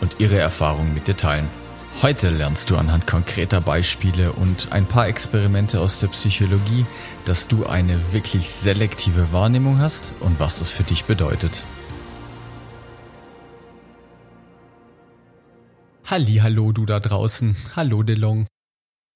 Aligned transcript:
und 0.00 0.16
ihre 0.18 0.38
Erfahrungen 0.38 0.94
mit 0.94 1.08
dir 1.08 1.16
teilen. 1.16 1.48
Heute 2.02 2.30
lernst 2.30 2.70
du 2.70 2.76
anhand 2.76 3.06
konkreter 3.06 3.60
Beispiele 3.60 4.32
und 4.32 4.70
ein 4.70 4.86
paar 4.86 5.08
Experimente 5.08 5.80
aus 5.80 5.98
der 5.98 6.08
Psychologie, 6.08 6.86
dass 7.24 7.48
du 7.48 7.66
eine 7.66 8.12
wirklich 8.12 8.50
selektive 8.50 9.32
Wahrnehmung 9.32 9.80
hast 9.80 10.14
und 10.20 10.38
was 10.38 10.60
das 10.60 10.70
für 10.70 10.84
dich 10.84 11.06
bedeutet. 11.06 11.66
Halli, 16.04 16.36
hallo 16.36 16.72
du 16.72 16.86
da 16.86 17.00
draußen. 17.00 17.56
Hallo 17.74 18.02
DeLong. 18.02 18.46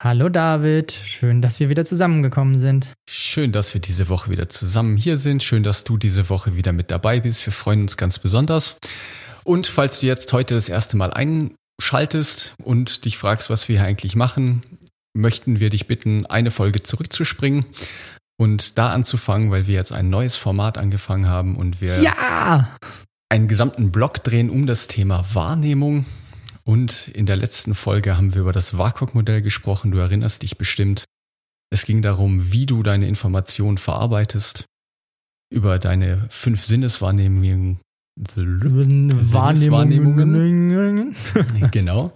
Hallo 0.03 0.29
David, 0.29 0.91
schön, 0.91 1.41
dass 1.41 1.61
wir 1.61 1.69
wieder 1.69 1.85
zusammengekommen 1.85 2.59
sind. 2.59 2.89
Schön, 3.09 3.53
dass 3.53 3.73
wir 3.73 3.81
diese 3.81 4.09
Woche 4.09 4.33
wieder 4.33 4.49
zusammen 4.49 4.97
hier 4.97 5.17
sind. 5.17 5.45
Schön, 5.45 5.63
dass 5.63 5.85
du 5.85 5.97
diese 5.97 6.29
Woche 6.29 6.57
wieder 6.57 6.73
mit 6.73 6.91
dabei 6.91 7.21
bist. 7.21 7.47
Wir 7.47 7.53
freuen 7.53 7.83
uns 7.83 7.97
ganz 7.97 8.19
besonders. 8.19 8.79
Und 9.45 9.67
falls 9.67 10.01
du 10.01 10.07
jetzt 10.07 10.33
heute 10.33 10.55
das 10.55 10.69
erste 10.69 10.97
Mal 10.97 11.13
einschaltest 11.13 12.55
und 12.63 13.05
dich 13.05 13.19
fragst, 13.19 13.51
was 13.51 13.69
wir 13.69 13.79
hier 13.79 13.87
eigentlich 13.87 14.17
machen, 14.17 14.63
möchten 15.15 15.61
wir 15.61 15.71
dich 15.71 15.87
bitten, 15.87 16.27
eine 16.27 16.51
Folge 16.51 16.83
zurückzuspringen 16.83 17.67
und 18.39 18.79
da 18.79 18.91
anzufangen, 18.91 19.51
weil 19.51 19.67
wir 19.67 19.75
jetzt 19.75 19.93
ein 19.93 20.11
neues 20.11 20.37
Format 20.37 20.79
angefangen 20.79 21.27
haben 21.27 21.57
und 21.57 21.81
wir 21.81 22.01
ja! 22.01 22.77
einen 23.29 23.49
gesamten 23.49 23.93
Blog 23.93 24.23
drehen 24.25 24.51
um 24.51 24.67
das 24.67 24.89
Thema 24.89 25.25
Wahrnehmung. 25.35 26.07
Und 26.65 27.09
in 27.09 27.27
der 27.27 27.37
letzten 27.37 27.75
Folge 27.75 28.17
haben 28.17 28.35
wir 28.35 28.43
über 28.43 28.53
das 28.53 28.79
WAKOK-Modell 28.79 29.43
gesprochen. 29.43 29.91
Du 29.91 29.99
erinnerst 29.99 30.43
dich 30.43 30.59
bestimmt. 30.59 31.05
Es 31.71 31.87
ging 31.87 32.03
darum, 32.03 32.53
wie 32.53 32.67
du 32.67 32.83
deine 32.83 33.09
Informationen 33.09 33.79
verarbeitest, 33.79 34.67
über 35.51 35.79
deine 35.79 36.27
fünf 36.29 36.63
Sinneswahrnehmungen, 36.65 37.81
Wahrnehmungen. 39.33 41.17
genau. 41.71 42.15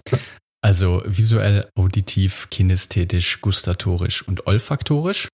Also 0.61 1.01
visuell, 1.05 1.69
auditiv, 1.75 2.49
kinästhetisch, 2.49 3.41
gustatorisch 3.41 4.27
und 4.27 4.47
olfaktorisch. 4.47 5.29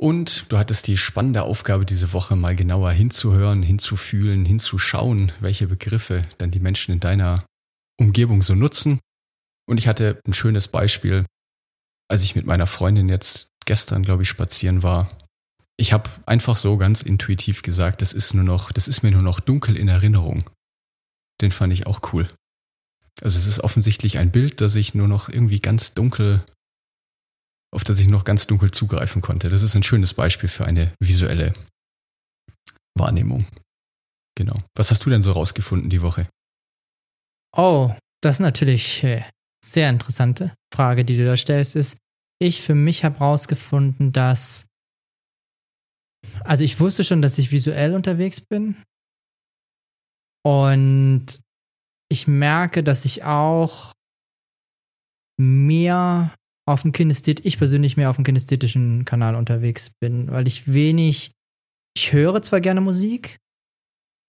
Und 0.00 0.50
du 0.52 0.58
hattest 0.58 0.86
die 0.86 0.96
spannende 0.96 1.42
Aufgabe 1.42 1.84
diese 1.84 2.12
Woche 2.12 2.36
mal 2.36 2.54
genauer 2.54 2.92
hinzuhören, 2.92 3.62
hinzufühlen, 3.62 4.44
hinzuschauen, 4.44 5.32
welche 5.40 5.66
Begriffe 5.66 6.24
dann 6.38 6.52
die 6.52 6.60
Menschen 6.60 6.92
in 6.92 7.00
deiner 7.00 7.44
Umgebung 7.98 8.42
so 8.42 8.54
nutzen. 8.54 9.00
Und 9.66 9.78
ich 9.78 9.88
hatte 9.88 10.20
ein 10.26 10.34
schönes 10.34 10.68
Beispiel, 10.68 11.26
als 12.08 12.22
ich 12.22 12.36
mit 12.36 12.46
meiner 12.46 12.66
Freundin 12.66 13.08
jetzt 13.08 13.48
gestern, 13.66 14.02
glaube 14.02 14.22
ich, 14.22 14.28
spazieren 14.28 14.82
war 14.82 15.08
ich 15.78 15.92
habe 15.92 16.10
einfach 16.26 16.56
so 16.56 16.76
ganz 16.76 17.02
intuitiv 17.02 17.62
gesagt, 17.62 18.02
das 18.02 18.12
ist 18.12 18.34
nur 18.34 18.44
noch, 18.44 18.72
das 18.72 18.88
ist 18.88 19.02
mir 19.02 19.12
nur 19.12 19.22
noch 19.22 19.40
dunkel 19.40 19.76
in 19.76 19.88
Erinnerung. 19.88 20.50
Den 21.40 21.52
fand 21.52 21.72
ich 21.72 21.86
auch 21.86 22.12
cool. 22.12 22.28
Also 23.22 23.38
es 23.38 23.46
ist 23.46 23.60
offensichtlich 23.60 24.18
ein 24.18 24.32
Bild, 24.32 24.60
das 24.60 24.74
ich 24.74 24.94
nur 24.94 25.08
noch 25.08 25.28
irgendwie 25.28 25.60
ganz 25.60 25.94
dunkel, 25.94 26.44
auf 27.72 27.84
das 27.84 28.00
ich 28.00 28.08
noch 28.08 28.24
ganz 28.24 28.46
dunkel 28.46 28.72
zugreifen 28.72 29.22
konnte. 29.22 29.48
Das 29.48 29.62
ist 29.62 29.76
ein 29.76 29.82
schönes 29.82 30.14
Beispiel 30.14 30.48
für 30.48 30.64
eine 30.64 30.92
visuelle 31.00 31.52
Wahrnehmung. 32.96 33.46
Genau. 34.36 34.56
Was 34.76 34.90
hast 34.90 35.04
du 35.04 35.10
denn 35.10 35.22
so 35.22 35.32
rausgefunden 35.32 35.90
die 35.90 36.02
Woche? 36.02 36.28
Oh, 37.56 37.94
das 38.20 38.36
ist 38.36 38.40
natürlich 38.40 39.04
äh, 39.04 39.24
sehr 39.64 39.90
interessante 39.90 40.54
Frage, 40.74 41.04
die 41.04 41.16
du 41.16 41.24
da 41.24 41.36
stellst. 41.36 41.76
Ist, 41.76 41.96
ich 42.40 42.62
für 42.62 42.74
mich 42.74 43.04
habe 43.04 43.18
rausgefunden, 43.18 44.12
dass 44.12 44.67
also 46.44 46.64
ich 46.64 46.80
wusste 46.80 47.04
schon, 47.04 47.22
dass 47.22 47.38
ich 47.38 47.52
visuell 47.52 47.94
unterwegs 47.94 48.40
bin. 48.40 48.76
Und 50.44 51.40
ich 52.10 52.26
merke, 52.26 52.82
dass 52.82 53.04
ich 53.04 53.24
auch 53.24 53.92
mehr 55.38 56.34
auf 56.66 56.82
dem 56.82 56.92
Kinesthet, 56.92 57.44
ich 57.44 57.58
persönlich 57.58 57.96
mehr 57.96 58.10
auf 58.10 58.16
dem 58.16 58.24
kinästhetischen 58.24 59.04
Kanal 59.04 59.34
unterwegs 59.34 59.90
bin, 60.00 60.30
weil 60.30 60.46
ich 60.46 60.72
wenig, 60.72 61.32
ich 61.96 62.12
höre 62.12 62.42
zwar 62.42 62.60
gerne 62.60 62.80
Musik, 62.80 63.38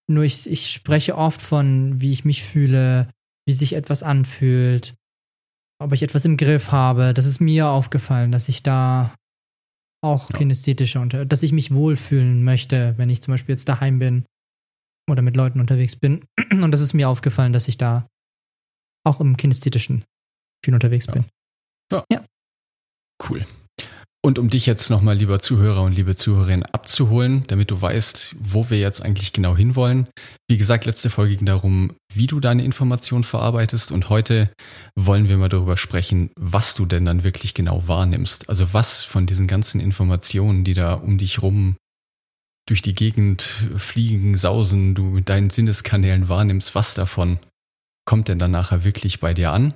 nur 0.09 0.23
ich, 0.23 0.49
ich 0.49 0.71
spreche 0.71 1.17
oft 1.17 1.41
von, 1.41 1.99
wie 2.01 2.11
ich 2.11 2.25
mich 2.25 2.43
fühle, 2.43 3.09
wie 3.45 3.53
sich 3.53 3.73
etwas 3.73 4.03
anfühlt, 4.03 4.95
ob 5.81 5.93
ich 5.93 6.01
etwas 6.01 6.25
im 6.25 6.37
Griff 6.37 6.71
habe. 6.71 7.13
Das 7.13 7.25
ist 7.25 7.39
mir 7.39 7.69
aufgefallen, 7.69 8.31
dass 8.31 8.49
ich 8.49 8.63
da 8.63 9.13
auch 10.01 10.29
ja. 10.29 10.37
kinästhetische, 10.37 10.99
unter 10.99 11.25
dass 11.25 11.43
ich 11.43 11.51
mich 11.51 11.73
wohlfühlen 11.73 12.43
möchte, 12.43 12.93
wenn 12.97 13.09
ich 13.09 13.21
zum 13.21 13.33
Beispiel 13.33 13.53
jetzt 13.53 13.67
daheim 13.67 13.99
bin 13.99 14.25
oder 15.09 15.21
mit 15.21 15.35
Leuten 15.35 15.59
unterwegs 15.59 15.95
bin. 15.95 16.25
Und 16.51 16.71
das 16.71 16.81
ist 16.81 16.93
mir 16.93 17.09
aufgefallen, 17.09 17.53
dass 17.53 17.67
ich 17.67 17.77
da 17.77 18.07
auch 19.05 19.19
im 19.19 19.37
kinästhetischen 19.37 20.05
viel 20.63 20.73
unterwegs 20.73 21.07
ja. 21.07 21.13
bin. 21.13 21.25
Ja. 21.91 22.03
ja. 22.11 22.25
Cool. 23.27 23.45
Und 24.21 24.37
um 24.37 24.49
dich 24.49 24.65
jetzt 24.65 24.89
nochmal, 24.89 25.15
lieber 25.15 25.39
Zuhörer 25.39 25.81
und 25.81 25.93
liebe 25.93 26.13
Zuhörerin, 26.13 26.63
abzuholen, 26.63 27.45
damit 27.47 27.71
du 27.71 27.81
weißt, 27.81 28.35
wo 28.37 28.69
wir 28.69 28.77
jetzt 28.77 29.01
eigentlich 29.01 29.31
genau 29.31 29.55
hinwollen. 29.55 30.09
Wie 30.49 30.57
gesagt, 30.57 30.85
letzte 30.85 31.09
Folge 31.09 31.37
ging 31.37 31.45
darum, 31.45 31.95
wie 32.13 32.27
du 32.27 32.41
deine 32.41 32.65
Informationen 32.65 33.23
verarbeitest. 33.23 33.93
Und 33.93 34.09
heute 34.09 34.51
wollen 34.95 35.29
wir 35.29 35.37
mal 35.37 35.47
darüber 35.47 35.77
sprechen, 35.77 36.31
was 36.37 36.75
du 36.75 36.85
denn 36.85 37.05
dann 37.05 37.23
wirklich 37.23 37.53
genau 37.53 37.87
wahrnimmst. 37.87 38.49
Also 38.49 38.73
was 38.73 39.05
von 39.05 39.25
diesen 39.25 39.47
ganzen 39.47 39.79
Informationen, 39.79 40.65
die 40.65 40.73
da 40.73 40.95
um 40.95 41.17
dich 41.17 41.41
rum 41.41 41.77
durch 42.67 42.81
die 42.81 42.95
Gegend 42.95 43.41
fliegen, 43.77 44.35
sausen, 44.35 44.95
du 44.95 45.03
mit 45.03 45.29
deinen 45.29 45.49
Sinneskanälen 45.49 46.27
wahrnimmst, 46.27 46.75
was 46.75 46.93
davon 46.93 47.39
kommt 48.05 48.27
denn 48.27 48.37
dann 48.37 48.51
nachher 48.51 48.83
wirklich 48.83 49.21
bei 49.21 49.33
dir 49.33 49.53
an? 49.53 49.75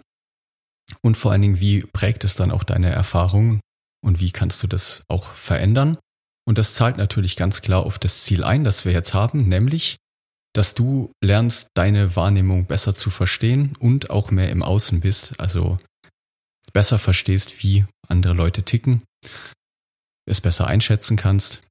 Und 1.02 1.16
vor 1.16 1.32
allen 1.32 1.42
Dingen, 1.42 1.60
wie 1.62 1.82
prägt 1.82 2.26
es 2.26 2.36
dann 2.36 2.52
auch 2.52 2.66
deine 2.66 2.90
Erfahrungen 2.90 3.62
und 4.04 4.20
wie 4.20 4.32
kannst 4.32 4.62
du 4.62 4.68
das 4.68 5.04
auch 5.08 5.34
verändern. 5.34 5.98
Und 6.46 6.58
das 6.58 6.76
zahlt 6.76 6.98
natürlich 6.98 7.38
ganz 7.38 7.62
klar 7.62 7.86
auf 7.86 7.98
das 8.00 8.24
Ziel 8.24 8.44
ein, 8.44 8.64
das 8.64 8.86
wir 8.86 8.92
jetzt 8.92 9.14
haben, 9.14 9.48
nämlich, 9.48 9.98
dass 10.54 10.76
du 10.76 11.12
lernst, 11.24 11.70
deine 11.74 12.16
Wahrnehmung 12.16 12.66
besser 12.66 12.94
zu 12.94 13.10
verstehen 13.10 13.76
und 13.80 14.10
auch 14.10 14.30
mehr 14.30 14.50
im 14.50 14.62
Außen 14.62 15.00
bist, 15.00 15.40
also 15.40 15.80
besser 16.74 17.00
verstehst, 17.00 17.64
wie 17.64 17.86
andere 18.08 18.34
Leute 18.34 18.64
ticken, 18.64 19.04
es 20.26 20.42
besser 20.42 20.68
einschätzen 20.68 21.16
kannst 21.16 21.64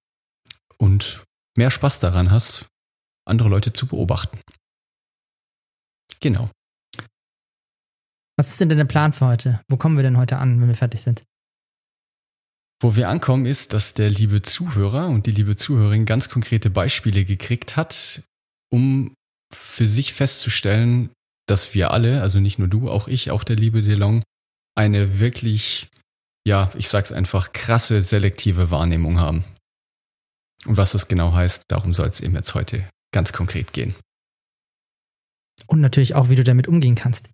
und 0.79 1.23
mehr 1.57 1.71
Spaß 1.71 2.01
daran 2.01 2.31
hast, 2.31 2.67
andere 3.27 3.51
Leute 3.51 3.73
zu 3.73 3.87
beobachten. 3.87 4.41
Genau. 6.21 6.51
Was 8.39 8.49
ist 8.49 8.61
denn 8.61 8.71
dein 8.71 8.89
Plan 8.89 9.13
für 9.13 9.27
heute? 9.27 9.61
Wo 9.69 9.77
kommen 9.77 9.97
wir 9.97 10.03
denn 10.03 10.17
heute 10.17 10.39
an, 10.39 10.61
wenn 10.61 10.69
wir 10.69 10.75
fertig 10.75 11.03
sind? 11.03 11.23
Wo 12.83 12.97
wir 12.97 13.09
ankommen, 13.09 13.47
ist, 13.47 13.75
dass 13.75 13.95
der 13.95 14.11
liebe 14.11 14.43
Zuhörer 14.43 15.07
und 15.07 15.27
die 15.27 15.31
liebe 15.31 15.55
Zuhörerin 15.55 16.05
ganz 16.05 16.29
konkrete 16.29 16.69
Beispiele 16.69 17.25
gekriegt 17.25 17.77
hat, 17.77 18.25
um 18.73 19.15
für 19.55 19.87
sich 19.87 20.13
festzustellen, 20.13 21.11
dass 21.47 21.75
wir 21.75 21.93
alle, 21.93 22.23
also 22.23 22.41
nicht 22.41 22.59
nur 22.59 22.67
du, 22.67 22.91
auch 22.91 23.07
ich, 23.07 23.31
auch 23.31 23.45
der 23.45 23.55
liebe 23.55 23.83
DeLong, 23.83 24.25
eine 24.75 25.21
wirklich, 25.21 25.91
ja, 26.45 26.73
ich 26.75 26.89
sag's 26.89 27.13
einfach, 27.13 27.53
krasse 27.53 28.03
selektive 28.03 28.73
Wahrnehmung 28.73 29.21
haben. 29.21 29.45
Und 30.67 30.77
was 30.77 30.91
das 30.91 31.07
genau 31.07 31.33
heißt, 31.33 31.65
darum 31.69 31.95
soll 31.95 32.09
es 32.09 32.21
eben 32.21 32.35
jetzt 32.35 32.55
heute 32.55 32.89
ganz 33.13 33.33
konkret 33.33 33.73
gehen. 33.73 33.95
Und 35.69 35.81
natürlich 35.81 36.17
auch, 36.17 36.31
wie 36.31 36.37
du 36.37 36.43
damit 36.43 36.67
umgehen 36.67 36.97
kannst. 36.97 37.29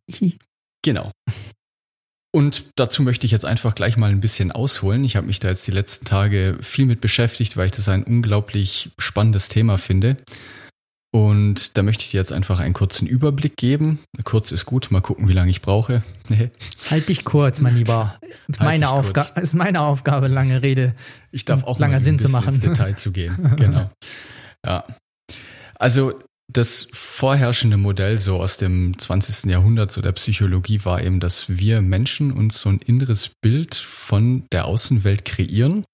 genau. 0.83 1.11
Und 2.31 2.67
dazu 2.77 3.03
möchte 3.03 3.25
ich 3.25 3.33
jetzt 3.33 3.47
einfach 3.47 3.75
gleich 3.75 3.97
mal 3.97 4.11
ein 4.11 4.21
bisschen 4.21 4.53
ausholen. 4.53 5.03
Ich 5.05 5.17
habe 5.17 5.27
mich 5.27 5.41
da 5.41 5.49
jetzt 5.49 5.67
die 5.67 5.73
letzten 5.73 6.05
Tage 6.05 6.59
viel 6.61 6.85
mit 6.85 7.01
beschäftigt, 7.01 7.57
weil 7.57 7.67
ich 7.67 7.73
das 7.73 7.89
ein 7.89 8.05
unglaublich 8.05 8.91
spannendes 8.99 9.49
Thema 9.49 9.79
finde. 9.79 10.19
Und 11.11 11.79
da 11.79 11.83
möchte 11.83 12.05
ich 12.05 12.11
dir 12.11 12.19
jetzt 12.19 12.35
einfach 12.35 12.61
einen 12.61 12.75
kurzen 12.75 13.09
Überblick 13.09 13.57
geben. 13.57 14.01
Kurz 14.25 14.53
ist 14.53 14.67
gut, 14.67 14.91
mal 14.91 15.01
gucken, 15.01 15.27
wie 15.27 15.33
lange 15.33 15.51
ich 15.51 15.63
brauche. 15.63 16.03
halt 16.91 17.09
dich 17.09 17.25
kurz, 17.25 17.63
mein 17.63 17.77
Lieber. 17.77 18.19
Halt 18.21 18.61
meine 18.61 18.91
Aufgabe 18.91 19.41
ist 19.41 19.55
meine 19.55 19.81
Aufgabe, 19.81 20.29
lange 20.29 20.63
Rede. 20.63 20.95
Ich 21.31 21.47
darf 21.47 21.65
auch 21.65 21.79
langer 21.79 21.95
mal 21.95 22.01
Sinn 22.03 22.19
zu 22.19 22.29
machen. 22.29 22.49
ins 22.49 22.61
Detail 22.61 22.95
zu 22.95 23.13
gehen. 23.13 23.55
Genau. 23.57 23.91
Ja. 24.67 24.85
Also 25.79 26.19
das 26.51 26.89
vorherrschende 26.93 27.77
Modell 27.77 28.19
so 28.19 28.41
aus 28.41 28.57
dem 28.57 28.99
20. 28.99 29.51
Jahrhundert 29.51 29.93
so 29.93 30.01
der 30.01 30.13
Psychologie 30.13 30.85
war 30.85 31.03
eben, 31.03 31.21
dass 31.21 31.59
wir 31.59 31.83
Menschen 31.83 32.33
uns 32.33 32.61
so 32.61 32.71
ein 32.71 32.79
inneres 32.79 33.31
Bild 33.43 33.75
von 33.75 34.47
der 34.51 34.65
Außenwelt 34.65 35.25
kreieren. 35.25 35.85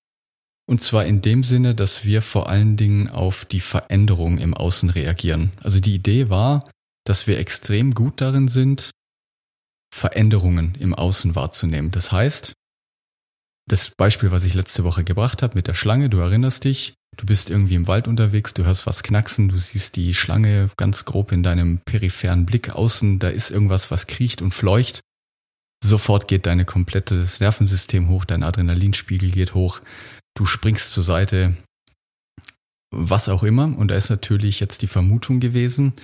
Und 0.67 0.81
zwar 0.83 1.05
in 1.05 1.21
dem 1.21 1.43
Sinne, 1.43 1.75
dass 1.75 2.05
wir 2.05 2.23
vor 2.23 2.49
allen 2.49 2.77
Dingen 2.77 3.11
auf 3.11 3.45
die 3.45 3.61
Veränderung 3.61 4.39
im 4.39 4.55
Außen 4.55 4.91
reagieren. 4.91 5.51
Also 5.61 5.81
die 5.81 5.95
Idee 5.95 6.31
war, 6.31 6.71
dass 7.05 7.27
wir 7.27 7.39
extrem 7.39 7.93
gut 7.93 8.21
darin 8.21 8.49
sind, 8.49 8.91
Veränderungen 9.93 10.75
im 10.79 10.95
Außen 10.95 11.35
wahrzunehmen. 11.35 11.91
Das 11.91 12.13
heißt, 12.13 12.55
das 13.67 13.91
Beispiel, 13.91 14.31
was 14.31 14.45
ich 14.45 14.55
letzte 14.55 14.85
Woche 14.85 15.05
gebracht 15.05 15.43
habe 15.43 15.55
mit 15.55 15.67
der 15.67 15.75
Schlange, 15.75 16.11
du 16.11 16.19
erinnerst 16.19 16.65
dich, 16.65 16.95
du 17.17 17.27
bist 17.27 17.51
irgendwie 17.51 17.75
im 17.75 17.87
Wald 17.87 18.09
unterwegs, 18.09 18.55
du 18.55 18.65
hörst 18.65 18.87
was 18.87 19.03
knacksen, 19.03 19.49
du 19.49 19.59
siehst 19.59 19.97
die 19.97 20.15
Schlange 20.15 20.71
ganz 20.77 21.05
grob 21.05 21.33
in 21.33 21.43
deinem 21.43 21.81
peripheren 21.81 22.45
Blick 22.45 22.71
außen, 22.71 23.19
da 23.19 23.29
ist 23.29 23.51
irgendwas, 23.51 23.91
was 23.91 24.07
kriecht 24.07 24.43
und 24.43 24.53
fleucht. 24.53 25.01
Sofort 25.83 26.29
geht 26.29 26.47
dein 26.47 26.65
komplettes 26.67 27.41
Nervensystem 27.41 28.09
hoch, 28.09 28.25
dein 28.25 28.43
Adrenalinspiegel 28.43 29.31
geht 29.31 29.55
hoch, 29.55 29.81
du 30.35 30.47
springst 30.47 30.93
zur 30.93 31.05
Seite, 31.05 31.57
was 32.91 33.29
auch 33.29 33.43
immer. 33.43 33.65
Und 33.77 33.89
da 33.89 33.97
ist 33.97 34.11
natürlich 34.11 34.61
jetzt 34.61 34.83
die 34.83 34.87
Vermutung 34.87 35.41
gewesen, 35.41 35.95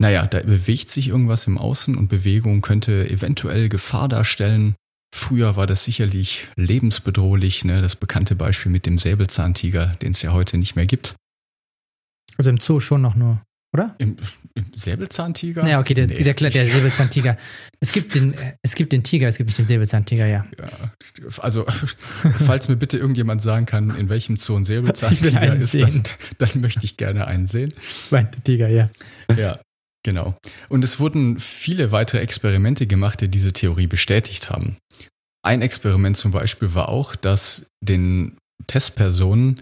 naja, 0.00 0.26
da 0.26 0.40
bewegt 0.40 0.90
sich 0.90 1.08
irgendwas 1.08 1.46
im 1.46 1.58
Außen 1.58 1.94
und 1.94 2.08
Bewegung 2.08 2.62
könnte 2.62 3.08
eventuell 3.10 3.68
Gefahr 3.68 4.08
darstellen. 4.08 4.74
Früher 5.12 5.56
war 5.56 5.66
das 5.66 5.84
sicherlich 5.84 6.48
lebensbedrohlich, 6.56 7.64
ne? 7.64 7.82
das 7.82 7.96
bekannte 7.96 8.36
Beispiel 8.36 8.70
mit 8.70 8.86
dem 8.86 8.96
Säbelzahntiger, 8.96 9.88
den 10.02 10.12
es 10.12 10.22
ja 10.22 10.32
heute 10.32 10.56
nicht 10.56 10.76
mehr 10.76 10.86
gibt. 10.86 11.16
Also 12.36 12.50
im 12.50 12.58
Zoo 12.58 12.78
schon 12.78 13.02
noch 13.02 13.16
nur, 13.16 13.42
oder? 13.74 13.96
Im, 13.98 14.16
im 14.54 14.66
Säbelzahntiger? 14.76 15.64
Naja, 15.64 15.80
okay, 15.80 15.94
der, 15.94 16.06
nee. 16.06 16.14
der, 16.14 16.34
der, 16.34 16.50
der 16.50 16.66
Säbelzahntiger. 16.70 17.36
es, 17.80 17.90
gibt 17.90 18.14
den, 18.14 18.34
es 18.62 18.76
gibt 18.76 18.92
den 18.92 19.02
Tiger, 19.02 19.26
es 19.26 19.36
gibt 19.36 19.48
nicht 19.48 19.58
den 19.58 19.66
Säbelzahntiger, 19.66 20.26
ja. 20.26 20.44
ja 20.58 20.68
also, 21.38 21.66
falls 22.38 22.68
mir 22.68 22.76
bitte 22.76 22.96
irgendjemand 22.96 23.42
sagen 23.42 23.66
kann, 23.66 23.94
in 23.96 24.08
welchem 24.08 24.36
Zoo 24.36 24.56
ein 24.56 24.64
Säbelzahntiger 24.64 25.56
ist, 25.56 25.74
dann, 25.74 26.04
dann, 26.38 26.60
möchte 26.60 26.84
ich 26.84 26.96
gerne 26.96 27.26
einen 27.26 27.46
sehen. 27.46 27.72
Meinte 28.10 28.40
Tiger, 28.40 28.68
ja. 28.68 28.90
Ja, 29.36 29.60
Genau. 30.02 30.34
Und 30.68 30.82
es 30.82 30.98
wurden 30.98 31.38
viele 31.38 31.92
weitere 31.92 32.20
Experimente 32.20 32.86
gemacht, 32.86 33.20
die 33.20 33.28
diese 33.28 33.52
Theorie 33.52 33.86
bestätigt 33.86 34.48
haben. 34.48 34.78
Ein 35.42 35.62
Experiment 35.62 36.16
zum 36.16 36.32
Beispiel 36.32 36.74
war 36.74 36.88
auch, 36.88 37.16
dass 37.16 37.70
den 37.82 38.36
Testpersonen 38.66 39.60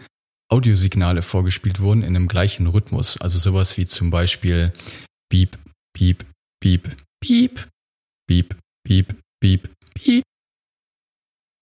Audiosignale 0.51 1.23
vorgespielt 1.23 1.81
wurden 1.81 2.03
in 2.03 2.17
einem 2.17 2.29
gleichen 2.29 2.67
Rhythmus. 2.67 3.19
Also 3.19 3.39
sowas 3.39 3.77
wie 3.77 3.87
zum 3.87 4.11
Beispiel 4.11 4.73
Piep, 5.31 5.59
Piep, 5.95 6.25
Piep, 6.61 6.97
Piep, 7.21 7.69
Piep, 8.27 8.57
Piep, 8.87 9.09
Piep, 9.41 9.71
Piep. 9.95 10.23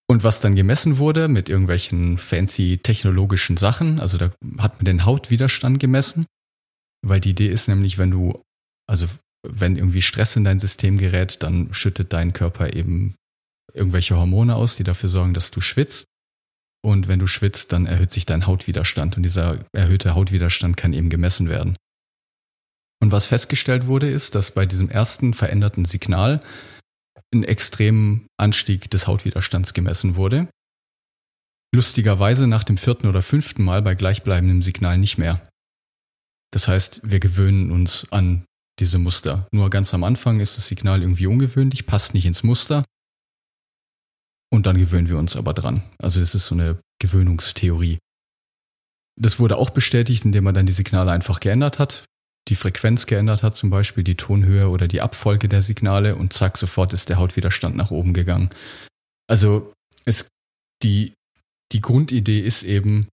Und 0.09 0.23
was 0.23 0.39
dann 0.39 0.55
gemessen 0.55 0.97
wurde 0.99 1.27
mit 1.27 1.49
irgendwelchen 1.49 2.17
fancy 2.17 2.79
technologischen 2.81 3.57
Sachen, 3.57 3.99
also 3.99 4.17
da 4.17 4.31
hat 4.57 4.77
man 4.77 4.85
den 4.85 5.05
Hautwiderstand 5.05 5.79
gemessen, 5.79 6.25
weil 7.05 7.19
die 7.19 7.31
Idee 7.31 7.49
ist 7.49 7.67
nämlich, 7.67 7.97
wenn 7.97 8.11
du 8.11 8.41
also 8.89 9.07
wenn 9.43 9.75
irgendwie 9.75 10.01
Stress 10.01 10.35
in 10.35 10.43
dein 10.43 10.59
System 10.59 10.97
gerät, 10.97 11.43
dann 11.43 11.73
schüttet 11.73 12.13
dein 12.13 12.33
Körper 12.33 12.73
eben 12.73 13.15
irgendwelche 13.73 14.15
Hormone 14.15 14.55
aus, 14.55 14.75
die 14.75 14.83
dafür 14.83 15.09
sorgen, 15.09 15.33
dass 15.33 15.51
du 15.51 15.61
schwitzt. 15.61 16.07
Und 16.83 17.07
wenn 17.07 17.19
du 17.19 17.27
schwitzt, 17.27 17.71
dann 17.71 17.85
erhöht 17.85 18.11
sich 18.11 18.25
dein 18.25 18.47
Hautwiderstand 18.47 19.17
und 19.17 19.23
dieser 19.23 19.65
erhöhte 19.73 20.15
Hautwiderstand 20.15 20.77
kann 20.77 20.93
eben 20.93 21.09
gemessen 21.09 21.49
werden. 21.49 21.75
Und 23.01 23.11
was 23.11 23.25
festgestellt 23.25 23.87
wurde, 23.87 24.09
ist, 24.09 24.35
dass 24.35 24.51
bei 24.51 24.65
diesem 24.65 24.89
ersten 24.89 25.33
veränderten 25.33 25.85
Signal 25.85 26.39
ein 27.33 27.43
extremen 27.43 28.27
Anstieg 28.37 28.89
des 28.89 29.07
Hautwiderstands 29.07 29.73
gemessen 29.73 30.15
wurde. 30.15 30.47
Lustigerweise 31.75 32.47
nach 32.47 32.63
dem 32.63 32.77
vierten 32.77 33.07
oder 33.07 33.21
fünften 33.21 33.63
Mal 33.63 33.81
bei 33.81 33.93
gleichbleibendem 33.93 34.61
Signal 34.61 34.97
nicht 34.97 35.17
mehr. 35.17 35.47
Das 36.51 36.67
heißt, 36.67 37.01
wir 37.03 37.19
gewöhnen 37.19 37.71
uns 37.71 38.11
an 38.11 38.45
diese 38.79 38.99
Muster. 38.99 39.47
Nur 39.51 39.69
ganz 39.69 39.93
am 39.93 40.03
Anfang 40.03 40.39
ist 40.39 40.57
das 40.57 40.67
Signal 40.67 41.01
irgendwie 41.01 41.27
ungewöhnlich, 41.27 41.85
passt 41.85 42.13
nicht 42.13 42.25
ins 42.25 42.43
Muster. 42.43 42.83
Und 44.49 44.65
dann 44.65 44.77
gewöhnen 44.77 45.09
wir 45.09 45.17
uns 45.17 45.35
aber 45.35 45.53
dran. 45.53 45.83
Also 45.99 46.19
das 46.19 46.35
ist 46.35 46.45
so 46.45 46.55
eine 46.55 46.79
Gewöhnungstheorie. 46.99 47.99
Das 49.19 49.39
wurde 49.39 49.57
auch 49.57 49.71
bestätigt, 49.71 50.25
indem 50.25 50.43
man 50.43 50.53
dann 50.53 50.65
die 50.65 50.71
Signale 50.71 51.11
einfach 51.11 51.39
geändert 51.39 51.79
hat, 51.79 52.05
die 52.47 52.55
Frequenz 52.55 53.07
geändert 53.07 53.43
hat, 53.43 53.55
zum 53.55 53.69
Beispiel 53.69 54.03
die 54.03 54.15
Tonhöhe 54.15 54.69
oder 54.69 54.87
die 54.87 55.01
Abfolge 55.01 55.49
der 55.49 55.61
Signale 55.61 56.15
und 56.15 56.33
zack, 56.33 56.57
sofort 56.57 56.93
ist 56.93 57.09
der 57.09 57.17
Hautwiderstand 57.17 57.75
nach 57.75 57.91
oben 57.91 58.13
gegangen. 58.13 58.49
Also 59.27 59.73
es, 60.05 60.29
die, 60.83 61.13
die 61.71 61.81
Grundidee 61.81 62.39
ist 62.39 62.63
eben, 62.63 63.07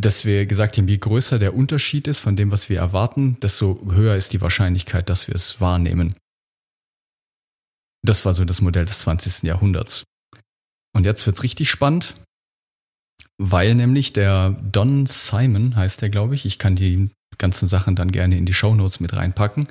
dass 0.00 0.24
wir 0.24 0.46
gesagt 0.46 0.76
haben, 0.76 0.88
je 0.88 0.98
größer 0.98 1.38
der 1.38 1.54
Unterschied 1.54 2.06
ist 2.06 2.18
von 2.18 2.36
dem, 2.36 2.50
was 2.50 2.68
wir 2.68 2.78
erwarten, 2.78 3.38
desto 3.40 3.80
höher 3.90 4.16
ist 4.16 4.32
die 4.32 4.40
Wahrscheinlichkeit, 4.40 5.08
dass 5.08 5.28
wir 5.28 5.34
es 5.34 5.60
wahrnehmen. 5.60 6.14
Das 8.04 8.24
war 8.24 8.34
so 8.34 8.44
das 8.44 8.60
Modell 8.60 8.84
des 8.84 9.00
20. 9.00 9.44
Jahrhunderts. 9.44 10.04
Und 10.94 11.04
jetzt 11.04 11.26
wird's 11.26 11.42
richtig 11.42 11.70
spannend, 11.70 12.14
weil 13.38 13.74
nämlich 13.74 14.12
der 14.12 14.50
Don 14.50 15.06
Simon 15.06 15.74
heißt 15.74 16.02
der, 16.02 16.10
glaube 16.10 16.34
ich, 16.34 16.44
ich 16.44 16.58
kann 16.58 16.76
die 16.76 17.10
ganzen 17.38 17.66
Sachen 17.66 17.96
dann 17.96 18.12
gerne 18.12 18.36
in 18.36 18.46
die 18.46 18.54
Shownotes 18.54 19.00
mit 19.00 19.12
reinpacken, 19.14 19.66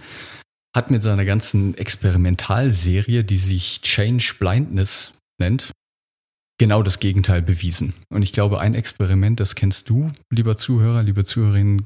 hat 0.75 0.91
mit 0.91 1.03
seiner 1.03 1.23
ganzen 1.23 1.77
Experimentalserie, 1.77 3.23
die 3.23 3.37
sich 3.37 3.81
Change 3.81 4.33
Blindness 4.39 5.13
nennt, 5.39 5.71
genau 6.59 6.83
das 6.83 6.99
Gegenteil 6.99 7.41
bewiesen. 7.41 7.93
Und 8.09 8.23
ich 8.23 8.33
glaube, 8.33 8.59
ein 8.59 8.73
Experiment, 8.73 9.39
das 9.39 9.55
kennst 9.55 9.89
du, 9.89 10.11
lieber 10.29 10.57
Zuhörer, 10.57 11.03
liebe 11.03 11.23
Zuhörerin, 11.23 11.85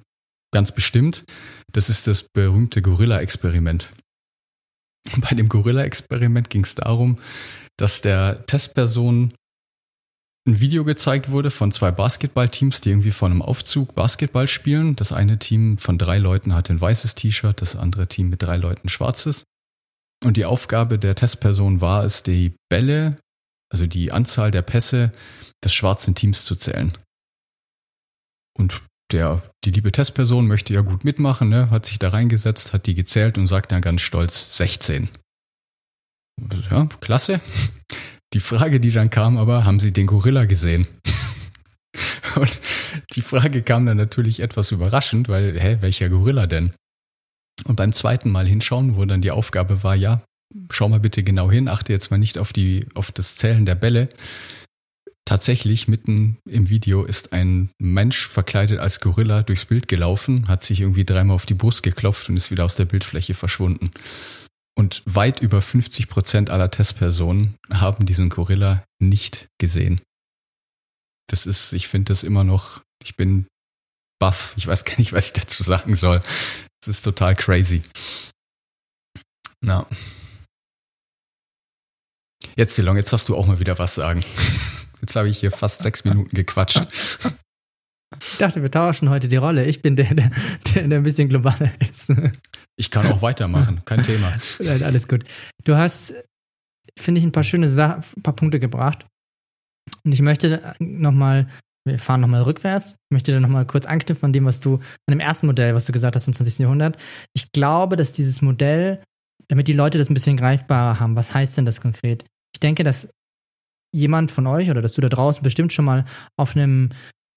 ganz 0.51 0.71
bestimmt. 0.71 1.25
Das 1.73 1.89
ist 1.89 2.07
das 2.07 2.23
berühmte 2.33 2.81
Gorilla-Experiment. 2.81 3.91
Bei 5.17 5.35
dem 5.35 5.49
Gorilla-Experiment 5.49 6.49
ging 6.49 6.63
es 6.63 6.75
darum, 6.75 7.19
dass 7.77 8.01
der 8.01 8.45
Testperson 8.45 9.33
ein 10.47 10.59
Video 10.61 10.85
gezeigt 10.85 11.29
wurde 11.29 11.51
von 11.51 11.71
zwei 11.71 11.91
Basketballteams, 11.91 12.79
die 12.81 12.89
irgendwie 12.89 13.11
vor 13.11 13.27
einem 13.27 13.41
Aufzug 13.41 13.95
Basketball 13.95 14.47
spielen. 14.47 14.95
Das 14.95 15.11
eine 15.11 15.39
Team 15.39 15.77
von 15.77 15.97
drei 15.97 16.19
Leuten 16.19 16.53
hatte 16.53 16.73
ein 16.73 16.81
weißes 16.81 17.15
T-Shirt, 17.15 17.61
das 17.61 17.75
andere 17.75 18.07
Team 18.07 18.29
mit 18.29 18.43
drei 18.43 18.55
Leuten 18.55 18.87
schwarzes. 18.87 19.43
Und 20.23 20.37
die 20.37 20.45
Aufgabe 20.45 20.97
der 20.97 21.15
Testperson 21.15 21.81
war 21.81 22.05
es, 22.05 22.23
die 22.23 22.53
Bälle 22.69 23.17
also 23.69 23.85
die 23.85 24.11
Anzahl 24.11 24.51
der 24.51 24.61
Pässe 24.61 25.11
des 25.63 25.73
schwarzen 25.73 26.15
Teams 26.15 26.45
zu 26.45 26.55
zählen. 26.55 26.97
Und 28.57 28.83
der, 29.11 29.41
die 29.63 29.71
liebe 29.71 29.91
Testperson 29.91 30.47
möchte 30.47 30.73
ja 30.73 30.81
gut 30.81 31.03
mitmachen, 31.03 31.49
ne, 31.49 31.69
hat 31.69 31.85
sich 31.85 31.99
da 31.99 32.09
reingesetzt, 32.09 32.73
hat 32.73 32.87
die 32.87 32.95
gezählt 32.95 33.37
und 33.37 33.47
sagt 33.47 33.71
dann 33.71 33.81
ganz 33.81 34.01
stolz 34.01 34.57
16. 34.57 35.09
Ja, 36.69 36.87
klasse. 36.99 37.41
Die 38.33 38.39
Frage, 38.39 38.79
die 38.79 38.91
dann 38.91 39.09
kam, 39.09 39.37
aber, 39.37 39.63
haben 39.63 39.79
Sie 39.79 39.93
den 39.93 40.07
Gorilla 40.07 40.45
gesehen? 40.45 40.87
Und 42.35 42.59
die 43.15 43.21
Frage 43.21 43.63
kam 43.63 43.85
dann 43.85 43.97
natürlich 43.97 44.41
etwas 44.41 44.71
überraschend, 44.71 45.29
weil, 45.29 45.59
hä, 45.59 45.77
welcher 45.79 46.09
Gorilla 46.09 46.45
denn? 46.45 46.73
Und 47.65 47.75
beim 47.75 47.93
zweiten 47.93 48.29
Mal 48.29 48.45
hinschauen, 48.45 48.95
wo 48.95 49.05
dann 49.05 49.21
die 49.21 49.31
Aufgabe 49.31 49.83
war, 49.83 49.95
ja, 49.95 50.21
schau 50.69 50.89
mal 50.89 50.99
bitte 50.99 51.23
genau 51.23 51.49
hin, 51.49 51.67
achte 51.67 51.93
jetzt 51.93 52.11
mal 52.11 52.17
nicht 52.17 52.37
auf 52.37 52.53
die, 52.53 52.87
auf 52.93 53.11
das 53.11 53.35
Zählen 53.35 53.65
der 53.65 53.75
Bälle. 53.75 54.09
Tatsächlich 55.27 55.89
mitten 55.89 56.37
im 56.49 56.69
Video 56.69 57.03
ist 57.03 57.33
ein 57.33 57.69
Mensch 57.79 58.29
verkleidet 58.29 58.79
als 58.79 59.01
Gorilla 59.01 59.43
durchs 59.43 59.65
Bild 59.65 59.89
gelaufen, 59.89 60.47
hat 60.47 60.63
sich 60.63 60.79
irgendwie 60.79 61.03
dreimal 61.03 61.35
auf 61.35 61.45
die 61.45 61.53
Brust 61.53 61.83
geklopft 61.83 62.29
und 62.29 62.37
ist 62.37 62.49
wieder 62.49 62.63
aus 62.63 62.77
der 62.77 62.85
Bildfläche 62.85 63.33
verschwunden. 63.33 63.91
Und 64.77 65.03
weit 65.05 65.41
über 65.41 65.61
50 65.61 66.07
Prozent 66.07 66.49
aller 66.49 66.71
Testpersonen 66.71 67.57
haben 67.69 68.05
diesen 68.05 68.29
Gorilla 68.29 68.85
nicht 68.99 69.49
gesehen. 69.57 69.99
Das 71.29 71.45
ist, 71.45 71.73
ich 71.73 71.89
finde 71.89 72.13
das 72.13 72.23
immer 72.23 72.45
noch, 72.45 72.81
ich 73.03 73.17
bin 73.17 73.47
baff. 74.19 74.53
Ich 74.55 74.65
weiß 74.65 74.85
gar 74.85 74.97
nicht, 74.97 75.11
was 75.11 75.25
ich 75.25 75.33
dazu 75.33 75.61
sagen 75.61 75.97
soll. 75.97 76.21
Das 76.79 76.87
ist 76.87 77.01
total 77.01 77.35
crazy. 77.35 77.81
Na. 79.59 79.87
Jetzt, 82.55 82.77
Delong, 82.77 82.95
jetzt 82.95 83.11
darfst 83.11 83.27
du 83.27 83.35
auch 83.35 83.45
mal 83.45 83.59
wieder 83.59 83.77
was 83.77 83.95
sagen. 83.95 84.23
Jetzt 85.01 85.15
habe 85.15 85.29
ich 85.29 85.39
hier 85.39 85.51
fast 85.51 85.81
sechs 85.81 86.03
Minuten 86.05 86.35
gequatscht. 86.35 86.87
Ich 88.21 88.37
dachte, 88.37 88.61
wir 88.61 88.71
tauschen 88.71 89.09
heute 89.09 89.27
die 89.27 89.35
Rolle. 89.35 89.65
Ich 89.65 89.81
bin 89.81 89.95
der, 89.95 90.13
der, 90.13 90.31
der, 90.73 90.97
ein 90.97 91.03
bisschen 91.03 91.29
globaler 91.29 91.71
ist. 91.89 92.11
Ich 92.77 92.89
kann 92.89 93.05
auch 93.07 93.21
weitermachen, 93.21 93.81
kein 93.85 94.03
Thema. 94.03 94.33
Nein, 94.59 94.83
alles 94.83 95.07
gut. 95.07 95.25
Du 95.65 95.75
hast, 95.75 96.13
finde 96.97 97.19
ich, 97.19 97.25
ein 97.25 97.31
paar 97.31 97.43
schöne 97.43 97.69
Sa 97.69 97.99
ein 98.15 98.23
paar 98.23 98.35
Punkte 98.35 98.59
gebracht. 98.59 99.05
Und 100.03 100.13
ich 100.13 100.21
möchte 100.21 100.75
nochmal 100.79 101.47
wir 101.87 101.99
fahren 101.99 102.21
nochmal 102.21 102.43
rückwärts. 102.43 102.91
Ich 102.91 103.11
möchte 103.11 103.31
da 103.31 103.39
nochmal 103.39 103.65
kurz 103.65 103.85
anknüpfen 103.85 104.27
an 104.27 104.33
dem, 104.33 104.45
was 104.45 104.59
du, 104.59 104.75
an 104.75 105.11
dem 105.11 105.19
ersten 105.19 105.47
Modell, 105.47 105.73
was 105.73 105.85
du 105.85 105.93
gesagt 105.93 106.15
hast 106.15 106.27
im 106.27 106.33
20. 106.33 106.59
Jahrhundert. 106.59 106.97
Ich 107.33 107.51
glaube, 107.51 107.95
dass 107.95 108.13
dieses 108.13 108.41
Modell, 108.41 109.01
damit 109.47 109.67
die 109.67 109.73
Leute 109.73 109.97
das 109.97 110.09
ein 110.09 110.13
bisschen 110.13 110.37
greifbarer 110.37 110.99
haben, 110.99 111.15
was 111.15 111.33
heißt 111.33 111.57
denn 111.57 111.65
das 111.65 111.81
konkret? 111.81 112.25
Ich 112.53 112.59
denke, 112.59 112.83
dass 112.83 113.09
jemand 113.93 114.31
von 114.31 114.47
euch 114.47 114.69
oder 114.69 114.81
dass 114.81 114.93
du 114.93 115.01
da 115.01 115.09
draußen 115.09 115.43
bestimmt 115.43 115.73
schon 115.73 115.85
mal 115.85 116.05
auf 116.37 116.55
einem 116.55 116.89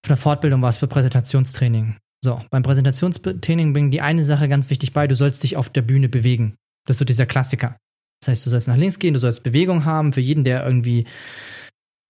auf 0.04 0.11
einer 0.11 0.16
Fortbildung 0.16 0.62
warst 0.62 0.78
für 0.78 0.87
Präsentationstraining. 0.87 1.97
So, 2.25 2.40
beim 2.50 2.62
Präsentationstraining 2.62 3.73
bringen 3.73 3.90
die 3.90 4.00
eine 4.00 4.25
Sache 4.25 4.49
ganz 4.49 4.71
wichtig 4.71 4.92
bei, 4.92 5.07
du 5.07 5.14
sollst 5.14 5.42
dich 5.42 5.57
auf 5.57 5.71
der 5.71 5.83
Bühne 5.83 6.09
bewegen. 6.09 6.57
Das 6.87 6.95
ist 6.95 6.99
so 6.99 7.04
dieser 7.04 7.26
Klassiker. 7.26 7.76
Das 8.21 8.28
heißt, 8.28 8.47
du 8.47 8.50
sollst 8.50 8.69
nach 8.69 8.76
links 8.76 8.99
gehen, 8.99 9.14
du 9.14 9.21
sollst 9.21 9.42
Bewegung 9.42 9.85
haben. 9.85 10.12
Für 10.12 10.21
jeden, 10.21 10.45
der 10.45 10.64
irgendwie 10.64 11.07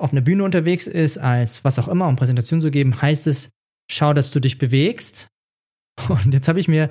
auf 0.00 0.12
einer 0.12 0.20
Bühne 0.20 0.44
unterwegs 0.44 0.86
ist, 0.86 1.18
als 1.18 1.62
was 1.64 1.78
auch 1.78 1.88
immer, 1.88 2.08
um 2.08 2.16
Präsentation 2.16 2.60
zu 2.60 2.70
geben, 2.70 3.00
heißt 3.00 3.26
es, 3.26 3.50
schau, 3.90 4.12
dass 4.12 4.30
du 4.30 4.40
dich 4.40 4.58
bewegst. 4.58 5.28
Und 6.08 6.32
jetzt 6.32 6.48
habe 6.48 6.58
ich 6.58 6.68
mir 6.68 6.90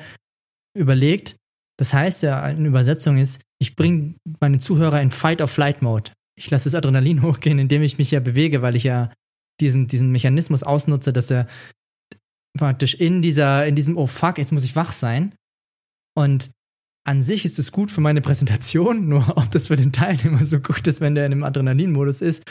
überlegt, 0.77 1.35
das 1.77 1.93
heißt 1.93 2.23
ja 2.23 2.47
in 2.49 2.65
Übersetzung 2.65 3.17
ist, 3.17 3.41
ich 3.61 3.75
bringe 3.75 4.15
meine 4.39 4.59
Zuhörer 4.59 5.01
in 5.01 5.11
Fight-or-Flight-Mode. 5.11 6.11
Ich 6.39 6.49
lasse 6.49 6.65
das 6.65 6.75
Adrenalin 6.75 7.21
hochgehen, 7.23 7.59
indem 7.59 7.83
ich 7.83 7.97
mich 7.97 8.11
ja 8.11 8.19
bewege, 8.19 8.61
weil 8.61 8.75
ich 8.75 8.83
ja 8.83 9.11
diesen, 9.59 9.87
diesen 9.87 10.11
Mechanismus 10.11 10.63
ausnutze, 10.63 11.11
dass 11.13 11.29
er 11.29 11.47
praktisch 12.57 12.95
in 12.95 13.21
dieser, 13.21 13.65
in 13.65 13.75
diesem, 13.75 13.97
oh 13.97 14.07
fuck, 14.07 14.37
jetzt 14.37 14.51
muss 14.51 14.63
ich 14.63 14.75
wach 14.75 14.93
sein. 14.93 15.35
Und 16.17 16.49
an 17.05 17.21
sich 17.23 17.45
ist 17.45 17.59
es 17.59 17.71
gut 17.71 17.91
für 17.91 18.01
meine 18.01 18.21
Präsentation, 18.21 19.07
nur 19.09 19.37
ob 19.37 19.51
das 19.51 19.67
für 19.67 19.75
den 19.75 19.91
Teilnehmer 19.91 20.45
so 20.45 20.59
gut 20.59 20.87
ist, 20.87 21.01
wenn 21.01 21.15
der 21.15 21.25
in 21.25 21.33
einem 21.33 21.43
Adrenalin-Modus 21.43 22.21
ist. 22.21 22.43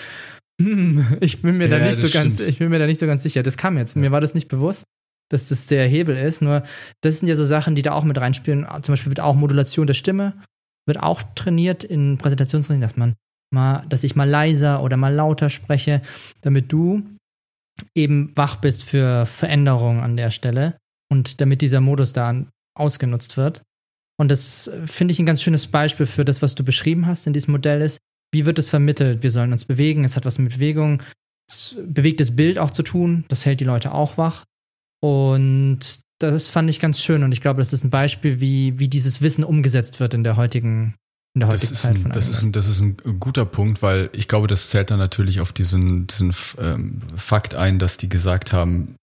Hm, 0.61 1.19
ich 1.21 1.41
bin 1.41 1.57
mir 1.57 1.69
ja, 1.69 1.79
da 1.79 1.87
nicht 1.87 1.99
so 1.99 2.19
ganz, 2.19 2.41
ich 2.41 2.59
bin 2.59 2.69
mir 2.69 2.79
da 2.79 2.87
nicht 2.87 3.01
so 3.01 3.07
ganz 3.07 3.23
sicher. 3.23 3.43
Das 3.43 3.57
kam 3.57 3.79
jetzt. 3.79 3.95
Ja. 3.95 4.01
Mir 4.01 4.11
war 4.11 4.21
das 4.21 4.35
nicht 4.35 4.49
bewusst, 4.49 4.85
dass 5.31 5.49
das 5.49 5.67
der 5.67 5.87
Hebel 5.87 6.17
ist. 6.17 6.43
Nur 6.43 6.65
das 7.01 7.21
sind 7.21 7.29
ja 7.29 7.37
so 7.37 7.45
Sachen, 7.45 7.75
die 7.75 7.83
da 7.83 7.93
auch 7.93 8.05
mit 8.05 8.21
reinspielen. 8.21 8.67
Zum 8.83 8.93
Beispiel 8.93 9.11
wird 9.11 9.21
auch 9.21 9.37
Modulation 9.37 9.87
der 9.87 9.95
Stimme, 9.95 10.43
wird 10.87 11.01
auch 11.01 11.23
trainiert 11.35 11.85
in 11.85 12.19
Präsentationstraining, 12.19 12.81
dass 12.81 12.97
man 12.97 13.15
mal, 13.53 13.85
dass 13.89 14.05
ich 14.05 14.17
mal 14.17 14.29
leiser 14.29 14.83
oder 14.83 14.97
mal 14.97 15.15
lauter 15.15 15.51
spreche, 15.51 16.03
damit 16.41 16.73
du 16.73 17.03
eben 17.95 18.33
wach 18.37 18.57
bist 18.57 18.85
für 18.85 19.27
Veränderungen 19.27 20.01
an 20.01 20.17
der 20.17 20.31
Stelle 20.31 20.77
und 21.11 21.41
damit 21.41 21.61
dieser 21.63 21.81
Modus 21.81 22.13
da 22.13 22.45
ausgenutzt 22.77 23.37
wird. 23.37 23.63
Und 24.21 24.31
das 24.31 24.71
finde 24.87 25.13
ich 25.13 25.21
ein 25.21 25.27
ganz 25.27 25.43
schönes 25.43 25.69
Beispiel 25.69 26.07
für 26.07 26.25
das, 26.25 26.43
was 26.43 26.55
du 26.55 26.65
beschrieben 26.65 27.07
hast 27.07 27.27
in 27.27 27.33
diesem 27.33 27.53
Modell 27.53 27.81
ist. 27.81 27.99
Wie 28.33 28.47
wird 28.47 28.59
es 28.59 28.69
vermittelt? 28.69 29.23
Wir 29.23 29.31
sollen 29.31 29.53
uns 29.53 29.65
bewegen. 29.65 30.05
Es 30.05 30.17
hat 30.17 30.27
was 30.27 30.39
mit 30.39 30.55
Bewegung, 30.55 31.03
bewegtes 31.77 32.35
Bild 32.35 32.59
auch 32.59 32.71
zu 32.71 32.83
tun. 32.83 33.25
Das 33.29 33.47
hält 33.47 33.61
die 33.61 33.65
Leute 33.65 33.95
auch 33.95 34.19
wach. 34.19 34.45
Und 35.01 36.01
das 36.19 36.51
fand 36.51 36.69
ich 36.69 36.81
ganz 36.81 37.01
schön. 37.01 37.23
Und 37.23 37.33
ich 37.33 37.41
glaube, 37.41 37.61
das 37.61 37.73
ist 37.73 37.85
ein 37.85 37.91
Beispiel, 37.91 38.41
wie, 38.41 38.79
wie 38.79 38.89
dieses 38.89 39.23
Wissen 39.23 39.45
umgesetzt 39.45 40.01
wird 40.01 40.15
in 40.15 40.25
der 40.25 40.37
heutigen 40.37 40.97
in 41.35 41.41
der 41.41 41.49
heutigen 41.49 41.73
das 41.73 41.83
Zeit 41.83 41.97
ein, 41.97 42.03
von 42.03 42.13
das 42.13 42.29
ist, 42.29 42.43
ein, 42.43 42.53
das 42.53 42.69
ist 42.69 42.81
ein 42.81 42.97
guter 43.21 43.45
Punkt, 43.45 43.83
weil 43.83 44.11
ich 44.13 44.29
glaube, 44.29 44.47
das 44.47 44.71
zählt 44.71 44.91
dann 44.91 44.99
natürlich 44.99 45.41
auf 45.41 45.53
diesen, 45.53 46.07
diesen 46.07 46.35
ähm, 46.59 46.99
Fakt 47.17 47.55
ein, 47.55 47.79
dass 47.79 47.97
die 47.97 48.09
gesagt 48.09 48.53
haben, 48.53 48.97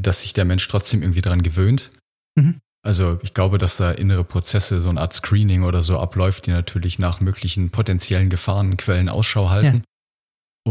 dass 0.00 0.22
sich 0.22 0.32
der 0.32 0.44
Mensch 0.44 0.66
trotzdem 0.68 1.02
irgendwie 1.02 1.22
dran 1.22 1.42
gewöhnt. 1.42 1.90
Mhm. 2.36 2.60
Also 2.82 3.18
ich 3.22 3.34
glaube, 3.34 3.58
dass 3.58 3.76
da 3.76 3.90
innere 3.90 4.24
Prozesse, 4.24 4.80
so 4.80 4.88
eine 4.88 5.00
Art 5.00 5.12
Screening 5.12 5.62
oder 5.64 5.82
so 5.82 5.98
abläuft, 5.98 6.46
die 6.46 6.52
natürlich 6.52 6.98
nach 6.98 7.20
möglichen 7.20 7.70
potenziellen 7.70 8.30
Gefahrenquellen 8.30 9.08
Ausschau 9.08 9.50
halten. 9.50 9.78
Ja. 9.78 9.82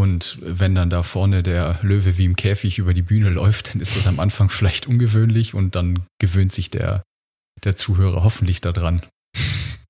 Und 0.02 0.38
wenn 0.42 0.76
dann 0.76 0.90
da 0.90 1.04
vorne 1.04 1.44
der 1.44 1.80
Löwe 1.82 2.18
wie 2.18 2.26
im 2.26 2.36
Käfig 2.36 2.78
über 2.78 2.94
die 2.94 3.02
Bühne 3.02 3.30
läuft, 3.30 3.74
dann 3.74 3.82
ist 3.82 3.96
das 3.96 4.08
am 4.08 4.20
Anfang 4.20 4.50
vielleicht 4.52 4.88
ungewöhnlich 4.88 5.54
und 5.54 5.76
dann 5.76 6.06
gewöhnt 6.20 6.52
sich 6.52 6.70
der, 6.70 7.04
der 7.64 7.76
Zuhörer 7.76 8.24
hoffentlich 8.24 8.62
daran. 8.62 9.02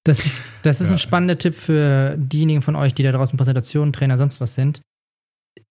Das, 0.07 0.23
das 0.61 0.79
ist 0.79 0.87
ja. 0.87 0.95
ein 0.95 0.99
spannender 0.99 1.37
Tipp 1.37 1.53
für 1.53 2.15
diejenigen 2.17 2.61
von 2.61 2.75
euch, 2.75 2.93
die 2.93 3.03
da 3.03 3.11
draußen 3.11 3.37
Präsentationen, 3.37 3.93
Trainer, 3.93 4.17
sonst 4.17 4.39
was 4.39 4.55
sind. 4.55 4.81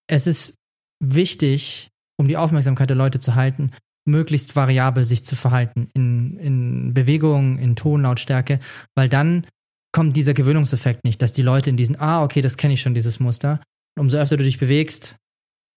Es 0.07 0.27
ist 0.27 0.55
wichtig, 1.03 1.89
um 2.19 2.27
die 2.27 2.37
Aufmerksamkeit 2.37 2.89
der 2.89 2.97
Leute 2.97 3.19
zu 3.19 3.35
halten, 3.35 3.71
möglichst 4.05 4.55
variabel 4.55 5.05
sich 5.05 5.25
zu 5.25 5.35
verhalten 5.35 5.89
in, 5.93 6.37
in 6.37 6.93
Bewegung, 6.93 7.59
in 7.59 7.75
Tonlautstärke, 7.75 8.59
weil 8.95 9.09
dann 9.09 9.45
kommt 9.91 10.15
dieser 10.15 10.33
Gewöhnungseffekt 10.33 11.03
nicht, 11.03 11.21
dass 11.21 11.33
die 11.33 11.41
Leute 11.41 11.69
in 11.69 11.77
diesen, 11.77 11.99
ah, 11.99 12.23
okay, 12.23 12.41
das 12.41 12.57
kenne 12.57 12.75
ich 12.75 12.81
schon, 12.81 12.93
dieses 12.93 13.19
Muster. 13.19 13.61
umso 13.99 14.17
öfter 14.17 14.37
du 14.37 14.43
dich 14.43 14.59
bewegst, 14.59 15.17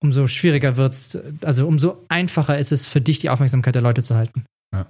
umso 0.02 0.26
schwieriger 0.26 0.76
wird 0.76 0.94
es, 0.94 1.18
also 1.42 1.66
umso 1.66 2.04
einfacher 2.08 2.58
ist 2.58 2.72
es 2.72 2.86
für 2.86 3.00
dich, 3.00 3.18
die 3.18 3.30
Aufmerksamkeit 3.30 3.74
der 3.74 3.82
Leute 3.82 4.02
zu 4.02 4.14
halten. 4.14 4.44
Ja. 4.72 4.88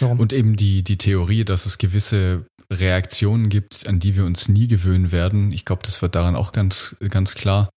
Und 0.00 0.32
eben 0.32 0.56
die, 0.56 0.82
die 0.82 0.98
Theorie, 0.98 1.44
dass 1.44 1.66
es 1.66 1.78
gewisse 1.78 2.46
Reaktionen 2.78 3.48
gibt, 3.48 3.86
an 3.86 4.00
die 4.00 4.16
wir 4.16 4.24
uns 4.24 4.48
nie 4.48 4.66
gewöhnen 4.66 5.12
werden. 5.12 5.52
Ich 5.52 5.64
glaube, 5.64 5.82
das 5.84 6.02
wird 6.02 6.14
daran 6.14 6.36
auch 6.36 6.52
ganz, 6.52 6.96
ganz 7.10 7.34
klar. 7.34 7.68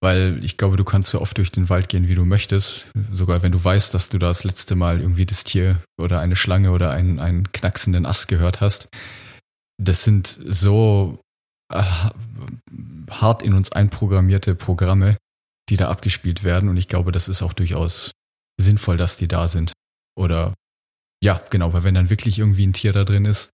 Weil 0.00 0.44
ich 0.44 0.56
glaube, 0.56 0.76
du 0.76 0.84
kannst 0.84 1.10
so 1.10 1.20
oft 1.20 1.36
durch 1.38 1.50
den 1.50 1.68
Wald 1.68 1.88
gehen, 1.88 2.06
wie 2.08 2.14
du 2.14 2.24
möchtest. 2.24 2.86
Sogar 3.12 3.42
wenn 3.42 3.50
du 3.50 3.62
weißt, 3.62 3.92
dass 3.94 4.08
du 4.08 4.18
da 4.18 4.28
das 4.28 4.44
letzte 4.44 4.76
Mal 4.76 5.00
irgendwie 5.00 5.26
das 5.26 5.42
Tier 5.42 5.82
oder 6.00 6.20
eine 6.20 6.36
Schlange 6.36 6.70
oder 6.70 6.92
einen, 6.92 7.18
einen 7.18 7.50
knacksenden 7.52 8.06
Ast 8.06 8.28
gehört 8.28 8.60
hast. 8.60 8.88
Das 9.76 10.04
sind 10.04 10.28
so 10.28 11.20
äh, 11.72 11.82
hart 13.10 13.42
in 13.42 13.54
uns 13.54 13.72
einprogrammierte 13.72 14.54
Programme, 14.54 15.16
die 15.68 15.76
da 15.76 15.88
abgespielt 15.88 16.44
werden. 16.44 16.68
Und 16.68 16.76
ich 16.76 16.86
glaube, 16.86 17.10
das 17.10 17.26
ist 17.26 17.42
auch 17.42 17.52
durchaus 17.52 18.12
sinnvoll, 18.60 18.96
dass 18.96 19.16
die 19.16 19.28
da 19.28 19.48
sind. 19.48 19.72
Oder 20.16 20.54
ja, 21.22 21.42
genau, 21.50 21.72
weil 21.72 21.84
wenn 21.84 21.94
dann 21.94 22.10
wirklich 22.10 22.38
irgendwie 22.38 22.66
ein 22.66 22.72
Tier 22.72 22.92
da 22.92 23.04
drin 23.04 23.24
ist, 23.24 23.50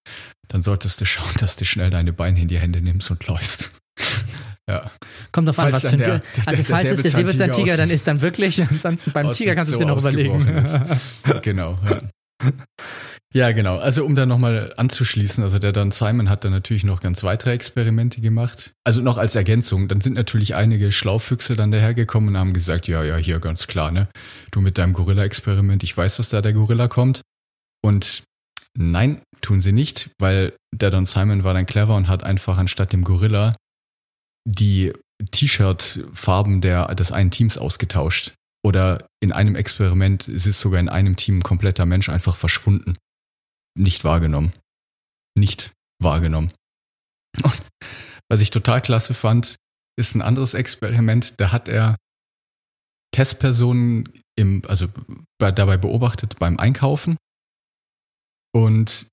dann 0.49 0.63
solltest 0.63 1.01
du 1.01 1.07
schauen, 1.07 1.33
dass 1.39 1.57
du 1.57 1.65
schnell 1.65 1.91
deine 1.91 2.13
Beine 2.13 2.41
in 2.41 2.49
die 2.49 2.59
Hände 2.59 2.81
nimmst 2.81 3.11
und 3.11 3.27
läufst. 3.27 3.71
ja. 4.69 4.91
Kommt 5.33 5.49
drauf 5.49 5.59
an, 5.59 5.73
was 5.73 5.83
für 5.83 5.91
ein 5.91 5.99
Tier. 5.99 6.23
Also 6.47 6.63
der, 6.63 6.65
falls 6.65 6.91
es 6.91 7.03
der 7.03 7.11
Säbelzahntiger 7.11 7.77
dann 7.77 7.91
ist, 7.91 8.07
dann 8.07 8.21
wirklich. 8.21 8.63
Ansonsten 8.71 9.13
beim 9.13 9.33
Tiger 9.33 9.55
kannst 9.55 9.71
du 9.71 9.77
es 9.77 9.81
dir 9.81 9.87
noch 9.87 9.99
überlegen. 9.99 10.67
genau. 11.43 11.79
Ja. 11.85 12.53
ja. 13.33 13.53
genau. 13.53 13.79
Also 13.79 14.05
um 14.05 14.15
da 14.15 14.27
nochmal 14.27 14.75
anzuschließen, 14.77 15.43
also 15.43 15.59
der 15.59 15.73
Don 15.73 15.91
Simon 15.91 16.29
hat 16.29 16.45
dann 16.45 16.53
natürlich 16.53 16.85
noch 16.85 17.01
ganz 17.01 17.23
weitere 17.23 17.53
Experimente 17.53 18.21
gemacht. 18.21 18.73
Also 18.85 19.01
noch 19.01 19.17
als 19.17 19.37
Ergänzung, 19.37 19.89
dann 19.89 20.01
sind 20.01 20.15
natürlich 20.15 20.55
einige 20.55 20.93
Schlaufüchse 20.93 21.57
dann 21.57 21.71
dahergekommen 21.71 22.31
und 22.31 22.39
haben 22.39 22.53
gesagt, 22.53 22.89
ja, 22.89 23.05
ja, 23.05 23.17
hier 23.17 23.39
ganz 23.39 23.69
klar, 23.69 23.91
ne? 23.91 24.09
Du 24.51 24.61
mit 24.61 24.77
deinem 24.77 24.93
Gorilla-Experiment, 24.93 25.83
ich 25.83 25.97
weiß, 25.97 26.17
dass 26.17 26.29
da 26.29 26.43
der 26.43 26.53
Gorilla 26.53 26.89
kommt. 26.89 27.23
Und 27.85 28.25
nein, 28.79 29.23
tun 29.43 29.61
sie 29.61 29.73
nicht, 29.73 30.09
weil 30.19 30.57
der 30.75 30.91
Don 30.91 31.05
Simon 31.05 31.45
war 31.45 31.53
dann 31.53 31.67
clever 31.67 31.97
und 31.97 32.09
hat 32.09 32.25
einfach 32.25 32.57
anstatt 32.57 32.95
dem 32.95 33.05
Gorilla 33.05 33.55
die 34.49 34.95
T-Shirt-Farben 35.31 36.63
des 36.63 37.13
einen 37.13 37.31
Teams 37.31 37.59
ausgetauscht. 37.59 38.33
Oder 38.65 39.07
in 39.21 39.33
einem 39.33 39.55
Experiment 39.55 40.29
ist 40.29 40.47
es 40.47 40.61
sogar 40.61 40.81
in 40.81 40.89
einem 40.89 41.17
Team 41.17 41.39
ein 41.39 41.43
kompletter 41.43 41.85
Mensch 41.85 42.09
einfach 42.09 42.37
verschwunden. 42.37 42.97
Nicht 43.79 44.03
wahrgenommen. 44.03 44.53
Nicht 45.37 45.73
wahrgenommen. 46.01 46.51
Und 47.43 47.63
was 48.31 48.41
ich 48.41 48.49
total 48.49 48.81
klasse 48.81 49.13
fand, 49.13 49.57
ist 49.99 50.15
ein 50.15 50.23
anderes 50.23 50.55
Experiment. 50.55 51.39
Da 51.39 51.53
hat 51.53 51.69
er 51.69 51.97
Testpersonen 53.15 54.09
im, 54.37 54.63
also 54.67 54.89
dabei 55.39 55.77
beobachtet 55.77 56.39
beim 56.39 56.59
Einkaufen 56.59 57.19
und 58.55 59.09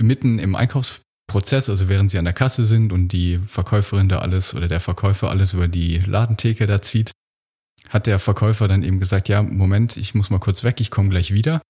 mitten 0.00 0.38
im 0.38 0.54
Einkaufsprozess, 0.54 1.70
also 1.70 1.88
während 1.88 2.10
sie 2.10 2.18
an 2.18 2.26
der 2.26 2.34
Kasse 2.34 2.64
sind 2.64 2.92
und 2.92 3.08
die 3.08 3.38
Verkäuferin 3.38 4.08
da 4.08 4.18
alles 4.18 4.54
oder 4.54 4.68
der 4.68 4.80
Verkäufer 4.80 5.30
alles 5.30 5.54
über 5.54 5.68
die 5.68 5.98
Ladentheke 5.98 6.66
da 6.66 6.82
zieht, 6.82 7.12
hat 7.88 8.06
der 8.06 8.18
Verkäufer 8.18 8.68
dann 8.68 8.82
eben 8.82 9.00
gesagt, 9.00 9.28
ja, 9.28 9.42
Moment, 9.42 9.96
ich 9.96 10.14
muss 10.14 10.30
mal 10.30 10.38
kurz 10.38 10.64
weg, 10.64 10.80
ich 10.80 10.90
komme 10.90 11.08
gleich 11.08 11.32
wieder. 11.32 11.62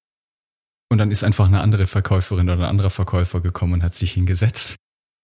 Und 0.90 0.98
dann 0.98 1.10
ist 1.10 1.24
einfach 1.24 1.46
eine 1.46 1.60
andere 1.60 1.86
Verkäuferin 1.86 2.48
oder 2.48 2.58
ein 2.58 2.70
anderer 2.70 2.90
Verkäufer 2.90 3.40
gekommen 3.40 3.74
und 3.74 3.82
hat 3.82 3.94
sich 3.94 4.12
hingesetzt. 4.12 4.76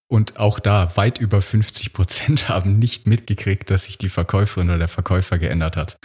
Und 0.09 0.39
auch 0.39 0.59
da 0.59 0.97
weit 0.97 1.19
über 1.19 1.43
50 1.43 1.93
Prozent 1.93 2.49
haben 2.49 2.79
nicht 2.79 3.07
mitgekriegt, 3.07 3.71
dass 3.71 3.85
sich 3.85 3.99
die 3.99 4.09
Verkäuferin 4.09 4.69
oder 4.69 4.79
der 4.79 4.89
Verkäufer 4.89 5.39
geändert 5.39 5.77
hat. 5.77 5.97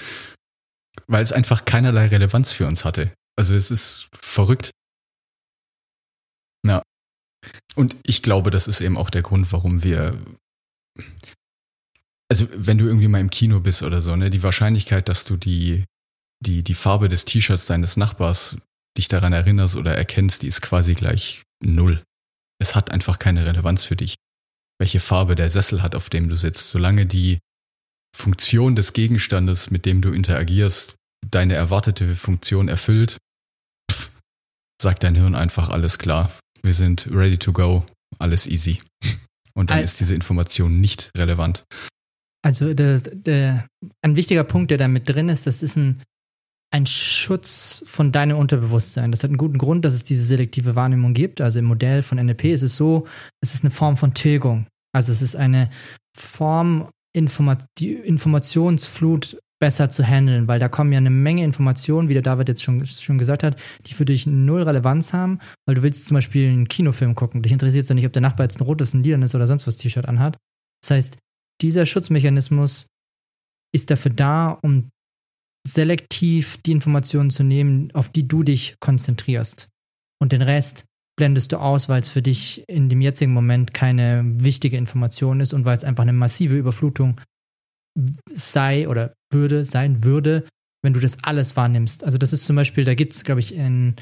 Weil 1.08 1.24
es 1.24 1.32
einfach 1.32 1.65
keinerlei 1.65 2.08
Relevanz 2.08 2.54
für 2.54 2.68
uns 2.68 2.86
hatte. 2.86 3.13
Also 3.36 3.54
es 3.54 3.70
ist 3.70 4.10
verrückt. 4.20 4.72
Ja. 6.65 6.81
Und 7.75 7.98
ich 8.03 8.22
glaube, 8.22 8.50
das 8.50 8.67
ist 8.67 8.81
eben 8.81 8.98
auch 8.98 9.10
der 9.10 9.22
Grund, 9.22 9.51
warum 9.51 9.84
wir. 9.84 10.19
Also, 12.29 12.48
wenn 12.53 12.77
du 12.77 12.86
irgendwie 12.86 13.07
mal 13.07 13.22
im 13.22 13.29
Kino 13.29 13.60
bist 13.60 13.84
oder 13.84 14.01
so, 14.01 14.15
ne, 14.15 14.29
die 14.29 14.41
Wahrscheinlichkeit, 14.41 15.10
dass 15.10 15.25
du 15.25 15.38
die, 15.38 15.86
die, 16.43 16.63
die 16.63 16.74
Farbe 16.74 17.07
des 17.07 17.25
T-Shirts 17.25 17.67
deines 17.67 17.98
Nachbars 17.98 18.57
dich 18.98 19.07
daran 19.07 19.34
erinnerst 19.34 19.75
oder 19.75 19.95
erkennst, 19.95 20.41
die 20.41 20.48
ist 20.48 20.62
quasi 20.62 20.95
gleich 20.95 21.43
null. 21.62 22.01
Es 22.60 22.75
hat 22.75 22.89
einfach 22.91 23.19
keine 23.19 23.45
Relevanz 23.45 23.84
für 23.84 23.95
dich, 23.95 24.15
welche 24.79 25.00
Farbe 25.00 25.36
der 25.36 25.50
Sessel 25.50 25.81
hat, 25.84 25.95
auf 25.95 26.10
dem 26.10 26.29
du 26.29 26.38
sitzt. 26.38 26.69
Solange 26.69 27.05
die 27.05 27.39
Funktion 28.15 28.75
des 28.75 28.93
Gegenstandes, 28.93 29.69
mit 29.69 29.86
dem 29.86 30.01
du 30.01 30.12
interagierst, 30.12 30.95
deine 31.29 31.55
erwartete 31.55 32.15
Funktion 32.15 32.69
erfüllt, 32.69 33.17
pff, 33.91 34.12
sagt 34.81 35.03
dein 35.03 35.15
Hirn 35.15 35.36
einfach 35.36 35.69
alles 35.69 36.00
klar. 36.00 36.31
Wir 36.65 36.74
sind 36.74 37.07
ready 37.12 37.38
to 37.38 37.53
go, 37.53 37.84
alles 38.19 38.48
easy. 38.48 38.81
Und 39.53 39.69
dann 39.69 39.77
Al- 39.79 39.84
ist 39.84 40.00
diese 40.00 40.15
Information 40.15 40.81
nicht 40.81 41.12
relevant. 41.17 41.63
Also 42.43 42.74
der, 42.74 43.00
der, 43.00 43.67
ein 44.03 44.15
wichtiger 44.15 44.43
Punkt, 44.43 44.72
der 44.72 44.77
da 44.77 44.88
mit 44.88 45.07
drin 45.10 45.29
ist, 45.29 45.48
das 45.48 45.63
ist 45.63 45.77
ein, 45.77 46.01
ein 46.72 46.86
Schutz 46.86 47.84
von 47.88 48.12
deinem 48.12 48.38
Unterbewusstsein. 48.38 49.12
Das 49.12 49.24
hat 49.24 49.29
einen 49.29 49.38
guten 49.38 49.57
Grund, 49.57 49.86
dass 49.86 49.93
es 49.93 50.03
diese 50.03 50.24
selektive 50.24 50.75
Wahrnehmung 50.75 51.13
gibt. 51.13 51.41
Also 51.41 51.60
im 51.60 51.65
Modell 51.65 52.03
von 52.03 52.17
NLP 52.17 52.45
ist 52.45 52.62
es 52.63 52.75
so, 52.75 53.07
es 53.41 53.55
ist 53.55 53.63
eine 53.63 53.72
Form 53.72 53.98
von 53.98 54.13
Tilgung. 54.13 54.67
Also 54.93 55.12
es 55.12 55.22
ist 55.22 55.36
eine 55.36 55.69
Form, 56.17 56.89
Informa 57.15 57.57
die 57.77 57.93
Informationsflut 57.93 59.39
besser 59.59 59.89
zu 59.89 60.05
handeln, 60.05 60.47
weil 60.47 60.59
da 60.59 60.67
kommen 60.67 60.91
ja 60.91 60.97
eine 60.97 61.09
Menge 61.09 61.43
Informationen, 61.43 62.09
wie 62.09 62.13
der 62.13 62.21
David 62.21 62.50
jetzt 62.50 62.63
schon, 62.63 62.85
schon 62.85 63.17
gesagt 63.17 63.43
hat, 63.43 63.59
die 63.88 63.93
für 63.93 64.05
dich 64.05 64.27
null 64.27 64.63
Relevanz 64.63 65.13
haben, 65.13 65.39
weil 65.65 65.75
du 65.75 65.83
willst 65.83 66.05
zum 66.05 66.15
Beispiel 66.15 66.50
einen 66.50 66.67
Kinofilm 66.67 67.15
gucken. 67.15 67.41
Dich 67.41 67.51
interessiert 67.51 67.88
ja 67.88 67.95
nicht, 67.95 68.05
ob 68.05 68.13
der 68.13 68.21
Nachbar 68.21 68.45
jetzt 68.45 68.59
ein 68.59 68.65
rotes, 68.65 68.93
ein 68.93 69.03
lilanes 69.03 69.33
oder 69.33 69.47
sonst 69.47 69.67
was 69.67 69.77
T-Shirt 69.77 70.07
anhat. 70.07 70.38
Das 70.81 70.91
heißt, 70.91 71.17
dieser 71.62 71.85
Schutzmechanismus 71.85 72.88
ist 73.74 73.89
dafür 73.91 74.12
da, 74.12 74.57
um 74.62 74.89
selektiv 75.67 76.57
die 76.65 76.71
Informationen 76.71 77.31
zu 77.31 77.43
nehmen, 77.43 77.91
auf 77.93 78.09
die 78.09 78.27
du 78.27 78.43
dich 78.43 78.75
konzentrierst. 78.79 79.69
Und 80.21 80.31
den 80.31 80.41
Rest 80.41 80.85
blendest 81.17 81.51
du 81.51 81.57
aus, 81.57 81.89
weil 81.89 82.01
es 82.01 82.09
für 82.09 82.21
dich 82.21 82.63
in 82.67 82.89
dem 82.89 83.01
jetzigen 83.01 83.33
Moment 83.33 83.74
keine 83.74 84.24
wichtige 84.25 84.77
Information 84.77 85.39
ist 85.39 85.53
und 85.53 85.65
weil 85.65 85.77
es 85.77 85.83
einfach 85.83 86.03
eine 86.03 86.13
massive 86.13 86.57
Überflutung 86.57 87.19
sei 88.31 88.87
oder 88.87 89.13
würde, 89.31 89.63
sein 89.65 90.03
würde, 90.03 90.47
wenn 90.83 90.93
du 90.93 90.99
das 90.99 91.17
alles 91.23 91.55
wahrnimmst. 91.55 92.03
Also 92.03 92.17
das 92.17 92.33
ist 92.33 92.45
zum 92.45 92.55
Beispiel, 92.55 92.83
da 92.83 92.93
gibt 92.93 93.13
es, 93.13 93.23
glaube 93.23 93.39
ich, 93.39 93.57
ein, 93.57 93.95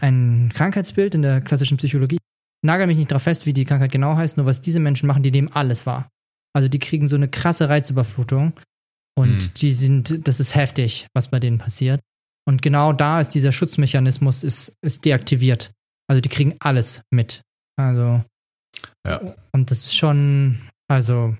ein 0.00 0.50
Krankheitsbild 0.54 1.14
in 1.14 1.22
der 1.22 1.40
klassischen 1.40 1.76
Psychologie. 1.76 2.18
Nagel 2.64 2.86
mich 2.86 2.98
nicht 2.98 3.10
drauf 3.10 3.22
fest, 3.22 3.46
wie 3.46 3.52
die 3.52 3.64
Krankheit 3.64 3.92
genau 3.92 4.16
heißt, 4.16 4.36
nur 4.36 4.46
was 4.46 4.60
diese 4.60 4.80
Menschen 4.80 5.06
machen, 5.06 5.22
die 5.22 5.30
nehmen 5.30 5.50
alles 5.52 5.86
wahr. 5.86 6.08
Also 6.54 6.68
die 6.68 6.78
kriegen 6.78 7.08
so 7.08 7.16
eine 7.16 7.28
krasse 7.28 7.68
Reizüberflutung 7.68 8.52
und 9.16 9.42
Hm. 9.42 9.54
die 9.56 9.72
sind, 9.72 10.26
das 10.26 10.40
ist 10.40 10.54
heftig, 10.54 11.06
was 11.14 11.28
bei 11.30 11.40
denen 11.40 11.58
passiert. 11.58 12.00
Und 12.46 12.62
genau 12.62 12.92
da 12.92 13.20
ist 13.20 13.30
dieser 13.30 13.52
Schutzmechanismus 13.52 14.42
ist, 14.44 14.74
ist 14.82 15.04
deaktiviert. 15.04 15.70
Also 16.08 16.20
die 16.20 16.28
kriegen 16.28 16.56
alles 16.60 17.02
mit. 17.10 17.42
Also 17.78 18.24
Ja. 19.06 19.36
und 19.52 19.70
das 19.70 19.78
ist 19.78 19.96
schon, 19.96 20.60
also 20.88 21.36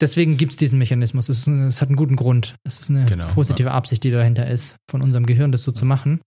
deswegen 0.00 0.36
gibt 0.36 0.52
es 0.52 0.58
diesen 0.58 0.78
Mechanismus. 0.78 1.28
Es, 1.28 1.46
es 1.46 1.80
hat 1.80 1.88
einen 1.88 1.96
guten 1.96 2.16
Grund. 2.16 2.56
Es 2.64 2.80
ist 2.80 2.90
eine 2.90 3.06
Genau, 3.06 3.28
positive 3.32 3.72
Absicht, 3.72 4.04
die 4.04 4.10
dahinter 4.10 4.46
ist, 4.46 4.76
von 4.90 5.02
unserem 5.02 5.26
Gehirn 5.26 5.52
das 5.52 5.62
so 5.62 5.72
zu 5.72 5.84
machen. 5.84 6.20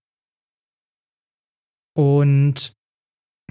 Und 1.94 2.72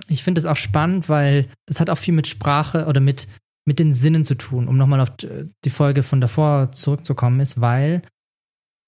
ich 0.08 0.24
finde 0.24 0.40
es 0.40 0.46
auch 0.46 0.56
spannend, 0.56 1.10
weil 1.10 1.48
das 1.68 1.80
hat 1.80 1.90
auch 1.90 1.98
viel 1.98 2.13
mit 2.13 2.28
Sprache 2.28 2.86
oder 2.86 3.00
mit, 3.00 3.28
mit 3.66 3.80
den 3.80 3.94
Sinnen 3.94 4.25
zu 4.25 4.36
tun, 4.36 4.68
um 4.68 4.78
nochmal 4.78 5.00
auf 5.00 5.12
die 5.18 5.70
Folge 5.70 6.04
von 6.04 6.22
davor 6.22 6.72
zurückzukommen, 6.72 7.40
ist, 7.40 7.62
weil 7.62 8.01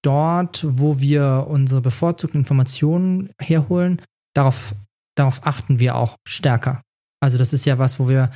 dort, 0.03 0.65
wo 0.67 0.99
wir 0.99 1.45
unsere 1.47 1.81
bevorzugten 1.81 2.41
Informationen 2.41 3.29
herholen, 3.39 4.01
darauf, 4.35 4.75
darauf 5.15 5.45
achten 5.45 5.79
wir 5.79 5.95
auch 5.95 6.17
stärker. 6.27 6.81
Also 7.21 7.37
das 7.37 7.53
ist 7.53 7.65
ja 7.65 7.77
was, 7.77 7.99
wo 7.99 8.09
wir 8.09 8.31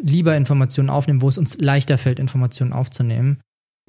lieber 0.00 0.36
Informationen 0.36 0.90
aufnehmen, 0.90 1.22
wo 1.22 1.28
es 1.28 1.38
uns 1.38 1.58
leichter 1.58 1.98
fällt, 1.98 2.18
Informationen 2.18 2.72
aufzunehmen. 2.72 3.40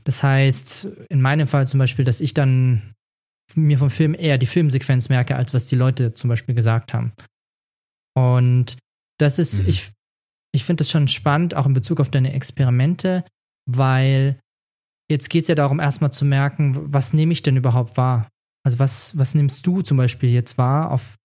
Das 0.04 0.24
heißt, 0.24 0.88
in 1.10 1.22
meinem 1.22 1.48
Fall 1.48 1.68
zum 1.68 1.78
Beispiel, 1.78 2.06
dass 2.06 2.22
ich 2.22 2.34
dann 2.34 2.94
mir 3.56 3.78
vom 3.78 3.90
Film 3.90 4.14
eher 4.14 4.38
die 4.38 4.46
Filmsequenz 4.46 5.10
merke, 5.10 5.36
als 5.36 5.54
was 5.54 5.68
die 5.68 5.76
Leute 5.76 6.14
zum 6.14 6.30
Beispiel 6.30 6.56
gesagt 6.56 6.94
haben. 6.94 7.14
Und 8.16 8.78
das 9.20 9.40
ist, 9.40 9.64
Mhm. 9.64 9.70
ich, 9.70 9.92
ich 10.54 10.64
finde 10.66 10.82
das 10.82 10.92
schon 10.92 11.08
spannend, 11.08 11.56
auch 11.56 11.66
in 11.66 11.74
Bezug 11.74 12.00
auf 12.00 12.10
deine 12.10 12.34
Experimente, 12.34 13.24
weil 13.70 14.40
jetzt 15.12 15.30
geht 15.30 15.44
es 15.44 15.48
ja 15.48 15.56
darum, 15.56 15.80
erstmal 15.80 16.12
zu 16.12 16.26
merken, 16.26 16.94
was 16.94 17.14
nehme 17.14 17.34
ich 17.34 17.42
denn 17.42 17.58
überhaupt 17.58 17.98
wahr? 17.98 18.28
Also 18.66 18.80
was, 18.80 19.18
was 19.18 19.36
nimmst 19.36 19.66
du 19.66 19.82
zum 19.82 19.98
Beispiel 19.98 20.30
jetzt 20.30 20.58
wahr, 20.58 20.92
auf, 20.92 21.16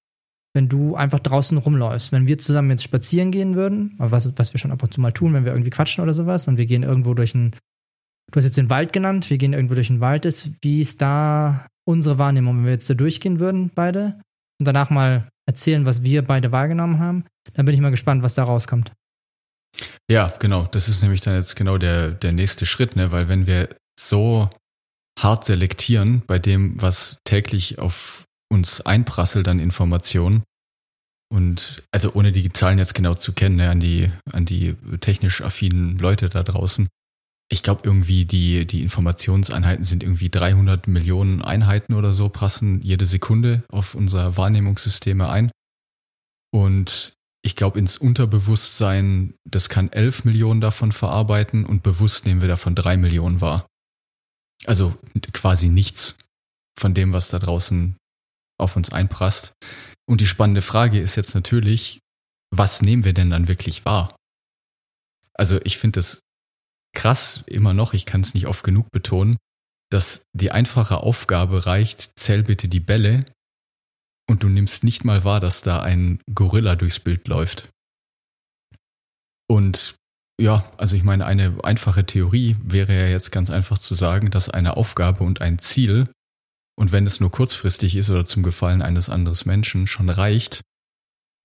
wenn 0.54 0.68
du 0.68 0.96
einfach 0.96 1.20
draußen 1.20 1.58
rumläufst? 1.58 2.12
Wenn 2.12 2.26
wir 2.26 2.38
zusammen 2.38 2.70
jetzt 2.70 2.84
spazieren 2.84 3.30
gehen 3.30 3.56
würden, 3.56 3.94
was, 3.98 4.28
was 4.36 4.54
wir 4.54 4.58
schon 4.58 4.72
ab 4.72 4.82
und 4.82 4.94
zu 4.94 5.00
mal 5.00 5.12
tun, 5.12 5.34
wenn 5.34 5.44
wir 5.44 5.52
irgendwie 5.52 5.70
quatschen 5.70 6.02
oder 6.02 6.14
sowas, 6.14 6.48
und 6.48 6.56
wir 6.56 6.66
gehen 6.66 6.82
irgendwo 6.82 7.12
durch 7.14 7.34
einen, 7.34 7.50
du 8.30 8.36
hast 8.36 8.44
jetzt 8.44 8.56
den 8.56 8.70
Wald 8.70 8.92
genannt, 8.92 9.28
wir 9.28 9.38
gehen 9.38 9.52
irgendwo 9.52 9.74
durch 9.74 9.88
den 9.88 10.00
Wald 10.00 10.24
ist, 10.24 10.50
wie 10.62 10.80
ist 10.80 11.02
da 11.02 11.66
unsere 11.86 12.18
Wahrnehmung, 12.18 12.58
wenn 12.58 12.64
wir 12.64 12.72
jetzt 12.72 12.88
da 12.88 12.94
durchgehen 12.94 13.40
würden, 13.40 13.70
beide, 13.74 14.20
und 14.58 14.66
danach 14.66 14.90
mal 14.90 15.28
erzählen, 15.46 15.84
was 15.84 16.02
wir 16.02 16.22
beide 16.22 16.52
wahrgenommen 16.52 16.98
haben, 16.98 17.24
dann 17.52 17.66
bin 17.66 17.74
ich 17.74 17.80
mal 17.80 17.90
gespannt, 17.90 18.22
was 18.22 18.34
da 18.34 18.44
rauskommt. 18.44 18.92
Ja, 20.10 20.32
genau. 20.38 20.66
Das 20.66 20.88
ist 20.88 21.02
nämlich 21.02 21.20
dann 21.20 21.34
jetzt 21.34 21.56
genau 21.56 21.78
der, 21.78 22.12
der 22.12 22.32
nächste 22.32 22.64
Schritt, 22.66 22.96
ne? 22.96 23.10
Weil 23.10 23.28
wenn 23.28 23.46
wir 23.46 23.74
so 23.98 24.48
hart 25.18 25.44
selektieren 25.44 26.22
bei 26.26 26.38
dem, 26.38 26.80
was 26.80 27.18
täglich 27.24 27.78
auf 27.78 28.24
uns 28.54 28.80
einprasselt 28.80 29.48
an 29.48 29.58
Informationen, 29.58 30.44
und 31.34 31.82
also 31.90 32.12
ohne 32.14 32.30
die 32.30 32.52
Zahlen 32.52 32.78
jetzt 32.78 32.94
genau 32.94 33.14
zu 33.14 33.32
kennen, 33.32 33.56
ne, 33.56 33.68
an 33.68 33.80
die, 33.80 34.08
an 34.30 34.44
die 34.44 34.76
technisch 35.00 35.42
affinen 35.42 35.98
Leute 35.98 36.28
da 36.28 36.44
draußen. 36.44 36.88
Ich 37.50 37.64
glaube 37.64 37.82
irgendwie 37.84 38.24
die, 38.24 38.66
die 38.66 38.82
Informationseinheiten 38.82 39.84
sind 39.84 40.04
irgendwie 40.04 40.30
300 40.30 40.86
Millionen 40.86 41.42
Einheiten 41.42 41.94
oder 41.94 42.12
so, 42.12 42.28
prassen 42.28 42.80
jede 42.82 43.04
Sekunde 43.04 43.64
auf 43.68 43.96
unser 43.96 44.36
Wahrnehmungssysteme 44.36 45.28
ein. 45.28 45.50
Und 46.52 47.14
ich 47.42 47.56
glaube, 47.56 47.80
ins 47.80 47.96
Unterbewusstsein, 47.96 49.34
das 49.44 49.68
kann 49.68 49.90
11 49.90 50.24
Millionen 50.24 50.60
davon 50.60 50.92
verarbeiten 50.92 51.66
und 51.66 51.82
bewusst 51.82 52.26
nehmen 52.26 52.42
wir 52.42 52.48
davon 52.48 52.76
3 52.76 52.96
Millionen 52.96 53.40
wahr. 53.40 53.66
Also 54.66 54.96
quasi 55.32 55.68
nichts 55.68 56.16
von 56.78 56.94
dem, 56.94 57.12
was 57.12 57.28
da 57.28 57.40
draußen 57.40 57.96
auf 58.58 58.76
uns 58.76 58.90
einprasst. 58.90 59.54
Und 60.06 60.20
die 60.20 60.26
spannende 60.26 60.62
Frage 60.62 61.00
ist 61.00 61.16
jetzt 61.16 61.34
natürlich, 61.34 62.00
was 62.50 62.82
nehmen 62.82 63.04
wir 63.04 63.14
denn 63.14 63.30
dann 63.30 63.48
wirklich 63.48 63.84
wahr? 63.84 64.16
Also 65.34 65.60
ich 65.64 65.78
finde 65.78 66.00
es 66.00 66.20
krass 66.94 67.42
immer 67.46 67.74
noch, 67.74 67.92
ich 67.92 68.06
kann 68.06 68.20
es 68.20 68.34
nicht 68.34 68.46
oft 68.46 68.64
genug 68.64 68.90
betonen, 68.92 69.36
dass 69.90 70.24
die 70.32 70.52
einfache 70.52 70.98
Aufgabe 70.98 71.66
reicht, 71.66 72.18
zähl 72.18 72.42
bitte 72.42 72.68
die 72.68 72.80
Bälle 72.80 73.24
und 74.28 74.42
du 74.42 74.48
nimmst 74.48 74.84
nicht 74.84 75.04
mal 75.04 75.24
wahr, 75.24 75.40
dass 75.40 75.62
da 75.62 75.82
ein 75.82 76.20
Gorilla 76.32 76.76
durchs 76.76 77.00
Bild 77.00 77.28
läuft. 77.28 77.70
Und 79.48 79.96
ja, 80.40 80.64
also 80.78 80.96
ich 80.96 81.04
meine, 81.04 81.26
eine 81.26 81.58
einfache 81.62 82.06
Theorie 82.06 82.56
wäre 82.62 82.94
ja 82.94 83.08
jetzt 83.08 83.30
ganz 83.30 83.50
einfach 83.50 83.78
zu 83.78 83.94
sagen, 83.94 84.30
dass 84.30 84.48
eine 84.48 84.76
Aufgabe 84.76 85.22
und 85.24 85.40
ein 85.40 85.58
Ziel, 85.58 86.08
und 86.76 86.92
wenn 86.92 87.06
es 87.06 87.20
nur 87.20 87.30
kurzfristig 87.30 87.96
ist 87.96 88.10
oder 88.10 88.24
zum 88.24 88.42
Gefallen 88.42 88.82
eines 88.82 89.08
anderen 89.08 89.38
Menschen, 89.46 89.86
schon 89.86 90.08
reicht, 90.08 90.62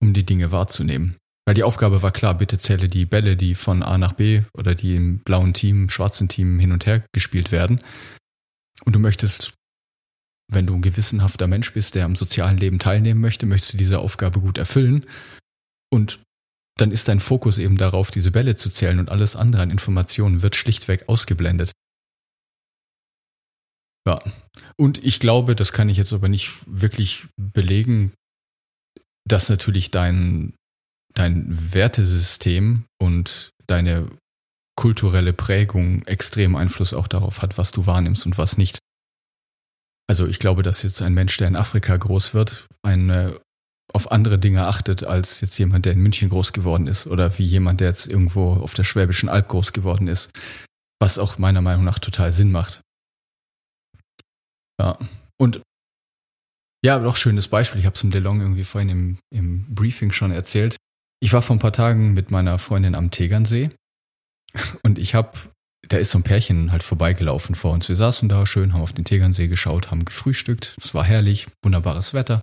um 0.02 0.14
die 0.14 0.26
Dinge 0.26 0.52
wahrzunehmen. 0.52 1.16
Weil 1.46 1.56
die 1.56 1.64
Aufgabe 1.64 2.02
war 2.02 2.12
klar, 2.12 2.38
bitte 2.38 2.58
zähle 2.60 2.88
die 2.88 3.06
Bälle, 3.06 3.36
die 3.36 3.56
von 3.56 3.82
A 3.82 3.98
nach 3.98 4.14
B 4.14 4.44
oder 4.54 4.76
die 4.76 4.96
im 4.96 5.20
blauen 5.20 5.54
Team, 5.54 5.90
schwarzen 5.90 6.30
Team 6.30 6.60
hin 6.60 6.72
und 6.72 6.86
her 6.86 7.06
gespielt 7.12 7.52
werden. 7.52 7.80
Und 8.86 8.96
du 8.96 9.00
möchtest 9.00 9.54
wenn 10.50 10.66
du 10.66 10.74
ein 10.74 10.82
gewissenhafter 10.82 11.48
Mensch 11.48 11.74
bist, 11.74 11.96
der 11.96 12.06
am 12.06 12.16
sozialen 12.16 12.58
Leben 12.58 12.80
teilnehmen 12.80 13.22
möchte, 13.22 13.46
möchtest 13.46 13.74
du 13.74 13.78
diese 13.78 14.00
Aufgabe 14.00 14.42
gut 14.42 14.58
erfüllen. 14.58 15.06
Und 15.92 16.22
dann 16.78 16.92
ist 16.92 17.08
dein 17.08 17.20
Fokus 17.20 17.58
eben 17.60 17.78
darauf, 17.78 18.10
diese 18.10 18.32
Bälle 18.32 18.56
zu 18.56 18.70
zählen 18.70 19.00
und 19.00 19.10
alles 19.10 19.36
andere 19.36 19.62
an 19.62 19.70
Informationen 19.70 20.42
wird 20.42 20.56
schlichtweg 20.56 21.08
ausgeblendet. 21.08 21.72
Ja. 24.08 24.20
Und 24.78 25.04
ich 25.04 25.20
glaube, 25.20 25.56
das 25.56 25.74
kann 25.74 25.90
ich 25.90 25.98
jetzt 25.98 26.14
aber 26.14 26.30
nicht 26.30 26.52
wirklich 26.66 27.28
belegen, 27.38 28.14
dass 29.28 29.50
natürlich 29.50 29.92
dein, 29.92 30.54
dein 31.14 31.74
Wertesystem 31.74 32.86
und 33.00 33.52
deine 33.68 34.10
kulturelle 34.76 35.34
Prägung 35.34 36.04
extrem 36.04 36.56
Einfluss 36.56 36.94
auch 36.94 37.08
darauf 37.08 37.42
hat, 37.42 37.58
was 37.58 37.72
du 37.72 37.86
wahrnimmst 37.86 38.26
und 38.26 38.38
was 38.38 38.58
nicht. 38.58 38.80
Also 40.10 40.26
ich 40.26 40.40
glaube, 40.40 40.64
dass 40.64 40.84
jetzt 40.84 41.02
ein 41.02 41.14
Mensch, 41.14 41.38
der 41.38 41.50
in 41.50 41.56
Afrika 41.56 41.96
groß 41.96 42.34
wird, 42.34 42.68
eine, 42.82 43.40
auf 43.94 44.12
andere 44.12 44.40
Dinge 44.40 44.66
achtet 44.66 45.04
als 45.04 45.42
jetzt 45.42 45.58
jemand, 45.60 45.86
der 45.86 45.94
in 45.94 46.00
München 46.00 46.30
groß 46.30 46.54
geworden 46.54 46.88
ist 46.88 47.08
oder 47.08 47.38
wie 47.38 47.46
jemand, 47.46 47.82
der 47.82 47.90
jetzt 47.90 48.08
irgendwo 48.08 48.54
auf 48.54 48.74
der 48.74 48.86
Schwäbischen 48.86 49.30
Alb 49.30 49.50
groß 49.50 49.74
geworden 49.74 50.08
ist, 50.08 50.32
was 51.00 51.20
auch 51.20 51.38
meiner 51.38 51.62
Meinung 51.62 51.84
nach 51.84 52.00
total 52.00 52.32
Sinn 52.32 52.52
macht. 52.52 52.82
Ja, 54.80 54.98
und 55.38 55.62
ja, 56.84 56.98
noch 57.00 57.18
schönes 57.18 57.50
Beispiel. 57.50 57.80
Ich 57.80 57.86
habe 57.86 57.96
es 57.96 58.04
im 58.04 58.12
DeLong 58.12 58.40
irgendwie 58.40 58.64
vorhin 58.64 58.90
im, 58.90 59.18
im 59.30 59.76
Briefing 59.76 60.12
schon 60.12 60.32
erzählt. 60.32 60.78
Ich 61.22 61.34
war 61.34 61.42
vor 61.42 61.56
ein 61.56 61.60
paar 61.60 61.74
Tagen 61.74 62.14
mit 62.14 62.32
meiner 62.32 62.58
Freundin 62.58 62.96
am 62.96 63.12
Tegernsee 63.12 63.70
und 64.84 64.98
ich 64.98 65.16
habe 65.16 65.38
da 65.88 65.98
ist 65.98 66.12
so 66.12 66.20
ein 66.20 66.24
Pärchen 66.24 66.72
halt 66.72 66.84
vorbeigelaufen 66.84 67.56
vor 67.56 67.72
uns. 67.72 67.90
Wir 67.90 67.96
saßen 67.96 68.30
da 68.30 68.46
schön, 68.46 68.74
haben 68.74 68.82
auf 68.82 68.94
den 68.94 69.06
Tegernsee 69.06 69.48
geschaut, 69.48 69.92
haben 69.92 70.06
gefrühstückt. 70.06 70.78
Es 70.82 70.94
war 70.94 71.04
herrlich, 71.04 71.48
wunderbares 71.64 72.14
Wetter. 72.14 72.42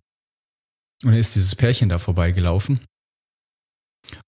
Und 1.05 1.11
dann 1.11 1.21
ist 1.21 1.37
dieses 1.37 1.55
Pärchen 1.55 1.89
da 1.89 1.99
vorbeigelaufen. 1.99 2.81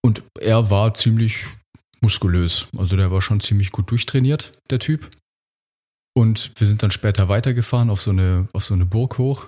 Und 0.03 0.23
er 0.41 0.71
war 0.71 0.95
ziemlich 0.95 1.47
muskulös. 2.01 2.69
Also 2.77 2.97
der 2.97 3.11
war 3.11 3.23
schon 3.23 3.41
ziemlich 3.41 3.73
gut 3.73 3.91
durchtrainiert, 3.91 4.53
der 4.71 4.79
Typ. 4.79 5.11
Und 6.19 6.51
wir 6.57 6.67
sind 6.67 6.83
dann 6.83 6.91
später 6.91 7.29
weitergefahren 7.29 7.91
auf 7.91 8.01
so 8.01 8.11
eine, 8.11 8.49
auf 8.53 8.65
so 8.65 8.75
eine 8.75 8.85
Burg 8.85 9.19
hoch. 9.19 9.47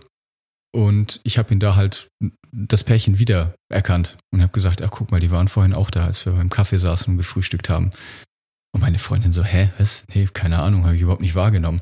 Und 0.72 1.20
ich 1.24 1.36
habe 1.36 1.52
ihn 1.52 1.58
da 1.58 1.74
halt 1.74 2.06
das 2.52 2.84
Pärchen 2.84 3.18
wieder 3.18 3.56
erkannt 3.68 4.16
und 4.32 4.40
habe 4.40 4.52
gesagt, 4.52 4.80
ach 4.80 4.92
guck 4.92 5.10
mal, 5.10 5.18
die 5.18 5.32
waren 5.32 5.48
vorhin 5.48 5.74
auch 5.74 5.90
da, 5.90 6.06
als 6.06 6.24
wir 6.24 6.32
beim 6.32 6.48
Kaffee 6.48 6.78
saßen 6.78 7.12
und 7.12 7.18
gefrühstückt 7.18 7.68
haben. 7.68 7.90
Und 8.72 8.82
meine 8.82 9.00
Freundin 9.00 9.32
so, 9.32 9.42
hä, 9.42 9.70
was? 9.78 10.04
Nee, 10.14 10.28
keine 10.32 10.60
Ahnung, 10.60 10.84
habe 10.84 10.94
ich 10.94 11.02
überhaupt 11.02 11.22
nicht 11.22 11.34
wahrgenommen. 11.34 11.80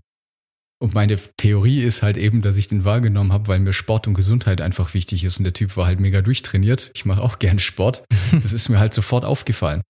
Und 0.80 0.94
meine 0.94 1.18
Theorie 1.36 1.82
ist 1.82 2.02
halt 2.02 2.16
eben, 2.16 2.40
dass 2.40 2.56
ich 2.56 2.68
den 2.68 2.86
wahrgenommen 2.86 3.34
habe, 3.34 3.48
weil 3.48 3.58
mir 3.58 3.74
Sport 3.74 4.08
und 4.08 4.14
Gesundheit 4.14 4.62
einfach 4.62 4.94
wichtig 4.94 5.22
ist. 5.22 5.36
Und 5.36 5.44
der 5.44 5.52
Typ 5.52 5.76
war 5.76 5.84
halt 5.84 6.00
mega 6.00 6.22
durchtrainiert. 6.22 6.92
Ich 6.94 7.04
mache 7.04 7.20
auch 7.20 7.38
gerne 7.38 7.60
Sport. 7.60 8.04
Das 8.32 8.54
ist 8.54 8.70
mir 8.70 8.78
halt 8.78 8.94
sofort 8.94 9.26
aufgefallen. 9.26 9.82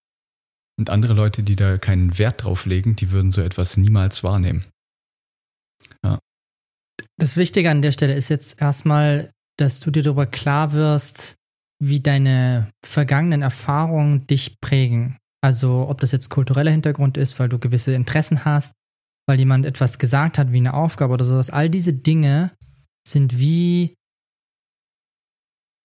Und 0.77 0.91
andere 0.91 1.15
Leute, 1.15 1.45
die 1.45 1.55
da 1.55 1.79
keinen 1.79 2.19
Wert 2.19 2.43
drauf 2.43 2.67
legen, 2.67 2.97
die 2.97 3.13
würden 3.13 3.31
so 3.31 3.43
etwas 3.43 3.77
niemals 3.77 4.25
wahrnehmen. 4.25 4.65
Das 7.19 7.37
Wichtige 7.37 7.71
an 7.71 7.83
der 7.83 7.91
Stelle 7.91 8.15
ist 8.15 8.29
jetzt 8.29 8.61
erstmal, 8.61 9.33
dass 9.59 9.81
du 9.81 9.91
dir 9.91 10.05
darüber 10.05 10.27
klar 10.27 10.73
wirst, 10.73 11.35
wie 11.83 12.01
deine 12.01 12.71
vergangenen 12.85 13.43
Erfahrungen 13.43 14.27
dich 14.29 14.61
prägen. 14.61 15.19
Also 15.43 15.89
ob 15.89 16.01
das 16.01 16.13
jetzt 16.13 16.29
kultureller 16.29 16.71
Hintergrund 16.71 17.17
ist, 17.17 17.39
weil 17.39 17.49
du 17.49 17.59
gewisse 17.59 17.93
Interessen 17.93 18.45
hast, 18.45 18.73
weil 19.27 19.39
jemand 19.39 19.67
etwas 19.67 19.99
gesagt 19.99 20.39
hat 20.39 20.53
wie 20.53 20.59
eine 20.59 20.75
Aufgabe 20.75 21.15
oder 21.15 21.25
sowas. 21.25 21.51
All 21.51 21.69
diese 21.69 21.93
Dinge 21.93 22.53
sind 23.07 23.39
wie, 23.39 23.97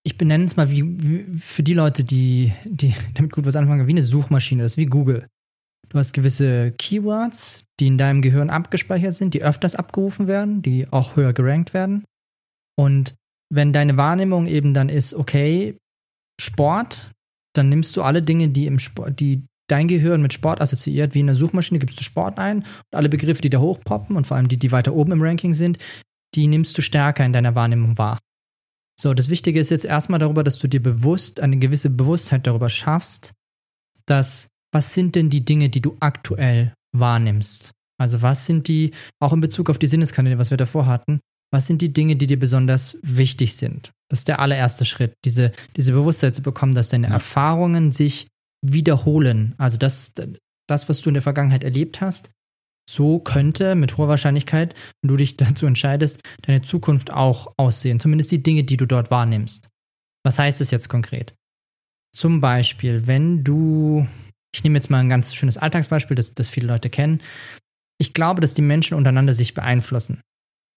ich 0.06 0.18
benenne 0.18 0.46
es 0.46 0.56
mal 0.56 0.70
wie, 0.70 0.84
wie 1.02 1.38
für 1.38 1.64
die 1.64 1.74
Leute, 1.74 2.04
die, 2.04 2.54
die 2.64 2.94
damit 3.16 3.32
gut 3.32 3.46
was 3.46 3.56
anfangen, 3.56 3.88
wie 3.88 3.92
eine 3.92 4.04
Suchmaschine, 4.04 4.62
das 4.64 4.74
ist 4.74 4.78
wie 4.78 4.86
Google. 4.86 5.28
Du 5.94 6.00
hast 6.00 6.14
gewisse 6.14 6.72
Keywords, 6.72 7.66
die 7.80 7.86
in 7.86 8.00
deinem 8.00 8.24
Gehirn 8.24 8.50
abgespeichert 8.50 9.14
sind, 9.14 9.36
die 9.36 9.44
öfters 9.44 9.76
abgerufen 9.76 10.26
werden, 10.26 10.64
die 10.64 10.92
auch 10.92 11.16
höher 11.16 11.34
gerankt 11.34 11.76
werden. 11.76 12.04
Und 12.76 13.14
wenn 13.54 13.74
deine 13.74 13.96
Wahrnehmung 13.96 14.48
eben 14.48 14.74
dann 14.74 14.90
ist, 14.90 15.14
okay, 15.14 15.78
Sport, 16.42 17.12
dann 17.56 17.70
nimmst 17.70 17.96
du 17.96 18.02
alle 18.02 18.24
Dinge, 18.24 18.50
die 18.50 18.66
im 18.66 18.80
Sport, 18.80 19.20
die 19.20 19.46
dein 19.70 19.88
Gehirn 19.88 20.24
mit 20.24 20.34
Sport 20.34 20.62
assoziiert, 20.62 21.14
wie 21.14 21.20
in 21.20 21.28
der 21.28 21.36
Suchmaschine 21.36 21.78
gibst 21.78 22.00
du 22.00 22.04
Sport 22.04 22.40
ein 22.40 22.64
und 22.64 22.96
alle 22.98 23.08
Begriffe, 23.08 23.44
die 23.44 23.52
da 23.52 23.60
hochpoppen 23.60 24.18
und 24.18 24.26
vor 24.26 24.36
allem 24.36 24.48
die, 24.48 24.58
die 24.58 24.72
weiter 24.72 24.96
oben 24.96 25.12
im 25.12 25.22
Ranking 25.22 25.54
sind, 25.54 25.78
die 26.34 26.48
nimmst 26.48 26.76
du 26.76 26.82
stärker 26.82 27.24
in 27.24 27.34
deiner 27.34 27.54
Wahrnehmung 27.54 28.00
wahr. 28.00 28.18
So, 29.00 29.14
das 29.14 29.30
Wichtige 29.30 29.60
ist 29.60 29.70
jetzt 29.70 29.86
erstmal 29.86 30.20
darüber, 30.20 30.44
dass 30.44 30.58
du 30.58 30.68
dir 30.68 30.82
bewusst 30.82 31.40
eine 31.40 31.60
gewisse 31.60 31.92
Bewusstheit 31.92 32.48
darüber 32.48 32.70
schaffst, 32.70 33.34
dass 34.08 34.48
was 34.74 34.94
sind 34.94 35.16
denn 35.16 35.30
die 35.30 35.46
Dinge, 35.46 35.70
die 35.70 35.82
du 35.82 35.96
aktuell 36.00 36.74
wahrnimmst? 36.92 37.72
Also 38.00 38.22
was 38.22 38.46
sind 38.46 38.68
die, 38.68 38.92
auch 39.22 39.34
in 39.34 39.40
Bezug 39.40 39.70
auf 39.70 39.78
die 39.78 39.88
Sinneskanäle, 39.88 40.38
was 40.38 40.50
wir 40.50 40.58
davor 40.58 40.88
hatten, 40.88 41.20
was 41.52 41.68
sind 41.68 41.82
die 41.82 41.94
Dinge, 41.94 42.16
die 42.16 42.28
dir 42.28 42.40
besonders 42.40 42.98
wichtig 43.04 43.56
sind? 43.56 43.92
Das 44.10 44.20
ist 44.20 44.28
der 44.28 44.40
allererste 44.40 44.86
Schritt, 44.86 45.14
diese, 45.24 45.52
diese 45.78 45.94
Bewusstheit 45.94 46.36
zu 46.36 46.42
bekommen, 46.42 46.74
dass 46.74 46.90
deine 46.90 47.08
ja. 47.08 47.14
Erfahrungen 47.14 47.92
sich 47.92 48.28
wiederholen. 48.66 49.54
Also 49.58 49.78
das, 49.78 50.14
das, 50.68 50.90
was 50.90 51.02
du 51.02 51.10
in 51.10 51.14
der 51.14 51.22
Vergangenheit 51.22 51.64
erlebt 51.64 52.02
hast, 52.02 52.32
so 52.90 53.20
könnte 53.20 53.76
mit 53.76 53.98
hoher 53.98 54.08
Wahrscheinlichkeit, 54.08 54.74
wenn 55.02 55.10
du 55.10 55.18
dich 55.18 55.38
dazu 55.38 55.68
entscheidest, 55.68 56.20
deine 56.42 56.64
Zukunft 56.64 57.14
auch 57.14 57.54
aussehen. 57.58 58.00
Zumindest 58.00 58.32
die 58.32 58.44
Dinge, 58.44 58.64
die 58.64 58.78
du 58.78 58.88
dort 58.88 59.12
wahrnimmst. 59.12 59.70
Was 60.24 60.40
heißt 60.40 60.60
das 60.62 60.72
jetzt 60.72 60.90
konkret? 60.90 61.36
Zum 62.16 62.42
Beispiel, 62.42 63.08
wenn 63.08 63.44
du 63.44 64.08
ich 64.54 64.64
nehme 64.64 64.78
jetzt 64.78 64.90
mal 64.90 65.00
ein 65.00 65.10
ganz 65.10 65.34
schönes 65.34 65.58
Alltagsbeispiel, 65.58 66.16
das, 66.16 66.34
das 66.34 66.50
viele 66.50 66.68
Leute 66.68 66.90
kennen. 66.90 67.22
Ich 68.00 68.14
glaube, 68.14 68.42
dass 68.42 68.54
die 68.54 68.62
Menschen 68.62 68.96
untereinander 68.96 69.34
sich 69.34 69.54
beeinflussen. 69.54 70.22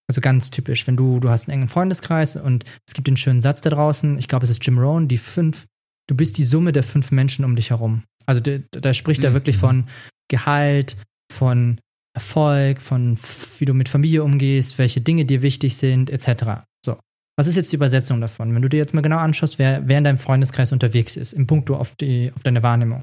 Also 0.09 0.21
ganz 0.21 0.51
typisch, 0.51 0.87
wenn 0.87 0.97
du, 0.97 1.21
du 1.21 1.31
hast 1.31 1.49
einen 1.49 1.59
engen 1.59 1.69
Freundeskreis 1.69 2.37
und 2.37 2.65
es 2.87 2.95
gibt 2.95 3.09
den 3.09 3.17
schönen 3.17 3.43
Satz 3.43 3.61
da 3.61 3.71
draußen, 3.71 4.19
ich 4.19 4.29
glaube, 4.29 4.45
es 4.45 4.51
ist 4.51 4.65
Jim 4.65 4.79
Rohn, 4.79 5.09
die 5.09 5.19
fünf, 5.19 5.67
du 6.09 6.15
bist 6.15 6.39
die 6.39 6.45
Summe 6.45 6.73
der 6.73 6.85
fünf 6.85 7.11
Menschen 7.11 7.45
um 7.45 7.57
dich 7.57 7.71
herum. 7.71 8.05
Also 8.25 8.41
da, 8.41 8.95
spricht 8.95 9.25
er 9.25 9.31
mhm. 9.31 9.35
wirklich 9.35 9.57
von 9.57 9.87
Gehalt, 10.29 10.97
von 11.33 11.81
Erfolg, 12.15 12.81
von 12.81 13.19
wie 13.59 13.65
du 13.65 13.75
mit 13.75 13.89
Familie 13.89 14.23
umgehst, 14.23 14.79
welche 14.79 15.01
Dinge 15.01 15.25
dir 15.25 15.43
wichtig 15.43 15.77
sind, 15.77 16.09
etc. 16.09 16.63
So. 16.85 16.99
Was 17.37 17.47
ist 17.47 17.57
jetzt 17.57 17.73
die 17.73 17.77
Übersetzung 17.77 18.21
davon? 18.21 18.55
Wenn 18.55 18.63
du 18.63 18.69
dir 18.69 18.79
jetzt 18.79 18.95
mal 18.95 19.03
genau 19.03 19.19
anschaust, 19.19 19.59
wer, 19.59 19.87
wer 19.87 19.99
in 19.99 20.05
deinem 20.05 20.19
Freundeskreis 20.19 20.73
unterwegs 20.73 21.17
ist, 21.17 21.33
im 21.33 21.47
Punkto 21.47 21.77
auf, 21.77 21.97
die, 21.97 22.33
auf 22.35 22.43
deine 22.43 22.63
Wahrnehmung 22.63 23.03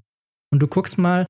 und 0.54 0.60
du 0.60 0.68
guckst 0.68 1.00
mal, 1.00 1.26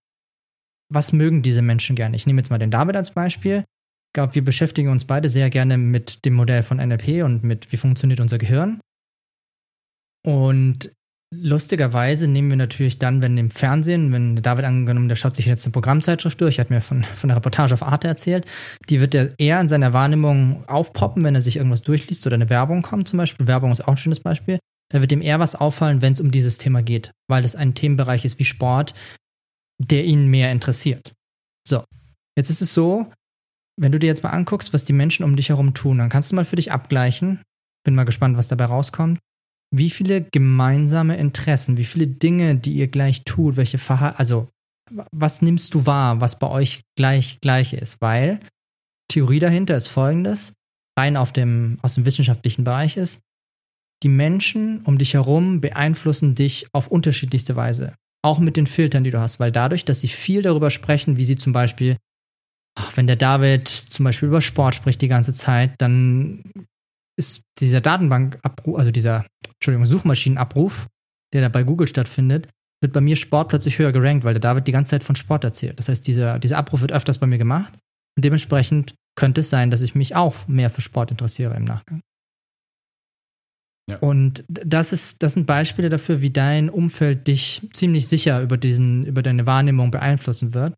was 0.93 1.13
mögen 1.13 1.41
diese 1.41 1.61
Menschen 1.61 1.95
gerne. 1.95 2.17
Ich 2.17 2.27
nehme 2.27 2.41
jetzt 2.41 2.49
mal 2.49 2.57
den 2.59 2.71
David 2.71 2.97
als 2.97 3.11
Beispiel. 3.11 3.59
Ich 3.59 4.13
glaube, 4.13 4.35
wir 4.35 4.43
beschäftigen 4.43 4.89
uns 4.89 5.05
beide 5.05 5.29
sehr 5.29 5.49
gerne 5.49 5.77
mit 5.77 6.25
dem 6.25 6.33
Modell 6.33 6.61
von 6.61 6.77
NLP 6.77 7.23
und 7.23 7.41
mit, 7.41 7.71
wie 7.71 7.77
funktioniert 7.77 8.19
unser 8.19 8.37
Gehirn. 8.37 8.81
Und 10.27 10.91
lustigerweise 11.33 12.27
nehmen 12.27 12.49
wir 12.49 12.57
natürlich 12.57 12.99
dann, 12.99 13.21
wenn 13.21 13.37
im 13.37 13.49
Fernsehen, 13.49 14.11
wenn 14.11 14.35
David 14.35 14.65
angenommen, 14.65 15.07
der 15.07 15.15
schaut 15.15 15.37
sich 15.37 15.45
jetzt 15.45 15.65
eine 15.65 15.71
Programmzeitschrift 15.71 16.41
durch, 16.41 16.59
hat 16.59 16.69
mir 16.69 16.81
von, 16.81 17.05
von 17.15 17.29
der 17.29 17.37
Reportage 17.37 17.73
auf 17.73 17.81
Arte 17.81 18.09
erzählt, 18.09 18.45
die 18.89 18.99
wird 18.99 19.15
er 19.15 19.39
eher 19.39 19.61
in 19.61 19.69
seiner 19.69 19.93
Wahrnehmung 19.93 20.67
aufpoppen, 20.67 21.23
wenn 21.23 21.33
er 21.33 21.41
sich 21.41 21.55
irgendwas 21.55 21.81
durchliest 21.81 22.27
oder 22.27 22.35
eine 22.35 22.49
Werbung 22.49 22.81
kommt 22.81 23.07
zum 23.07 23.17
Beispiel. 23.17 23.47
Werbung 23.47 23.71
ist 23.71 23.81
auch 23.81 23.93
ein 23.93 23.97
schönes 23.97 24.19
Beispiel 24.19 24.59
da 24.93 25.01
wird 25.01 25.11
ihm 25.11 25.21
eher 25.21 25.39
was 25.39 25.55
auffallen, 25.55 26.03
wenn 26.03 26.13
es 26.13 26.19
um 26.19 26.29
dieses 26.29 26.59
Thema 26.59 26.83
geht, 26.83 27.11
weil 27.27 27.43
es 27.45 27.55
ein 27.55 27.73
Themenbereich 27.73 28.25
ist 28.25 28.37
wie 28.37 28.45
Sport, 28.45 28.93
der 29.79 30.05
ihn 30.05 30.27
mehr 30.27 30.51
interessiert. 30.51 31.13
So, 31.67 31.83
jetzt 32.37 32.51
ist 32.51 32.61
es 32.61 32.75
so, 32.75 33.11
wenn 33.75 33.91
du 33.91 33.97
dir 33.97 34.05
jetzt 34.05 34.21
mal 34.21 34.29
anguckst, 34.29 34.71
was 34.71 34.85
die 34.85 34.93
Menschen 34.93 35.23
um 35.23 35.35
dich 35.35 35.49
herum 35.49 35.73
tun, 35.73 35.97
dann 35.97 36.09
kannst 36.09 36.31
du 36.31 36.35
mal 36.35 36.45
für 36.45 36.57
dich 36.57 36.71
abgleichen. 36.71 37.41
Bin 37.83 37.95
mal 37.95 38.03
gespannt, 38.03 38.37
was 38.37 38.47
dabei 38.47 38.65
rauskommt. 38.65 39.19
Wie 39.75 39.89
viele 39.89 40.21
gemeinsame 40.21 41.17
Interessen, 41.17 41.77
wie 41.77 41.85
viele 41.85 42.05
Dinge, 42.05 42.55
die 42.55 42.73
ihr 42.73 42.87
gleich 42.87 43.23
tut, 43.23 43.57
welche 43.57 43.79
Verhalten, 43.79 44.19
also 44.19 44.49
was 45.11 45.41
nimmst 45.41 45.73
du 45.73 45.87
wahr, 45.87 46.21
was 46.21 46.37
bei 46.37 46.47
euch 46.47 46.83
gleich 46.95 47.41
gleich 47.41 47.73
ist? 47.73 47.99
Weil 47.99 48.41
Theorie 49.07 49.39
dahinter 49.39 49.75
ist 49.75 49.87
folgendes, 49.87 50.53
rein 50.95 51.17
auf 51.17 51.33
dem, 51.33 51.79
aus 51.81 51.95
dem 51.95 52.05
wissenschaftlichen 52.05 52.63
Bereich 52.63 52.95
ist, 52.95 53.21
die 54.03 54.09
Menschen 54.09 54.81
um 54.81 54.97
dich 54.97 55.13
herum 55.13 55.61
beeinflussen 55.61 56.35
dich 56.35 56.67
auf 56.73 56.87
unterschiedlichste 56.87 57.55
Weise. 57.55 57.95
Auch 58.21 58.39
mit 58.39 58.57
den 58.57 58.67
Filtern, 58.67 59.03
die 59.03 59.11
du 59.11 59.19
hast, 59.19 59.39
weil 59.39 59.51
dadurch, 59.51 59.85
dass 59.85 60.01
sie 60.01 60.07
viel 60.07 60.41
darüber 60.41 60.69
sprechen, 60.69 61.17
wie 61.17 61.25
sie 61.25 61.37
zum 61.37 61.53
Beispiel, 61.53 61.97
wenn 62.95 63.07
der 63.07 63.15
David 63.15 63.67
zum 63.67 64.03
Beispiel 64.05 64.27
über 64.27 64.41
Sport 64.41 64.75
spricht 64.75 65.01
die 65.01 65.07
ganze 65.07 65.33
Zeit, 65.33 65.73
dann 65.79 66.43
ist 67.17 67.43
dieser 67.59 67.81
Datenbankabruf, 67.81 68.77
also 68.77 68.91
dieser, 68.91 69.25
Entschuldigung, 69.55 69.85
Suchmaschinenabruf, 69.85 70.87
der 71.33 71.41
da 71.41 71.49
bei 71.49 71.63
Google 71.63 71.87
stattfindet, 71.87 72.49
wird 72.81 72.93
bei 72.93 73.01
mir 73.01 73.15
Sport 73.15 73.49
plötzlich 73.49 73.79
höher 73.79 73.91
gerankt, 73.91 74.25
weil 74.25 74.33
der 74.33 74.41
David 74.41 74.67
die 74.67 74.71
ganze 74.71 74.91
Zeit 74.91 75.03
von 75.03 75.15
Sport 75.15 75.43
erzählt. 75.43 75.79
Das 75.79 75.89
heißt, 75.89 76.05
dieser, 76.05 76.39
dieser 76.39 76.57
Abruf 76.57 76.81
wird 76.81 76.91
öfters 76.91 77.17
bei 77.17 77.27
mir 77.27 77.37
gemacht 77.37 77.73
und 78.17 78.25
dementsprechend 78.25 78.95
könnte 79.15 79.41
es 79.41 79.49
sein, 79.49 79.71
dass 79.71 79.81
ich 79.81 79.95
mich 79.95 80.15
auch 80.15 80.47
mehr 80.47 80.69
für 80.69 80.81
Sport 80.81 81.11
interessiere 81.11 81.55
im 81.55 81.63
Nachgang. 81.63 82.01
Ja. 83.89 83.97
Und 83.97 84.45
das 84.47 84.93
ist, 84.93 85.23
das 85.23 85.33
sind 85.33 85.45
Beispiele 85.45 85.89
dafür, 85.89 86.21
wie 86.21 86.29
dein 86.29 86.69
Umfeld 86.69 87.27
dich 87.27 87.67
ziemlich 87.73 88.07
sicher 88.07 88.41
über 88.41 88.57
diesen, 88.57 89.05
über 89.05 89.21
deine 89.21 89.45
Wahrnehmung 89.45 89.91
beeinflussen 89.91 90.53
wird. 90.53 90.73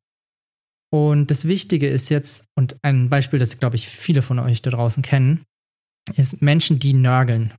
Und 0.91 1.29
das 1.29 1.47
Wichtige 1.47 1.87
ist 1.87 2.09
jetzt, 2.09 2.45
und 2.55 2.77
ein 2.81 3.09
Beispiel, 3.09 3.37
das 3.37 3.59
glaube 3.59 3.75
ich 3.75 3.87
viele 3.87 4.21
von 4.21 4.39
euch 4.39 4.61
da 4.61 4.71
draußen 4.71 5.03
kennen, 5.03 5.43
ist 6.15 6.41
Menschen, 6.41 6.79
die 6.79 6.93
nörgeln. 6.93 7.53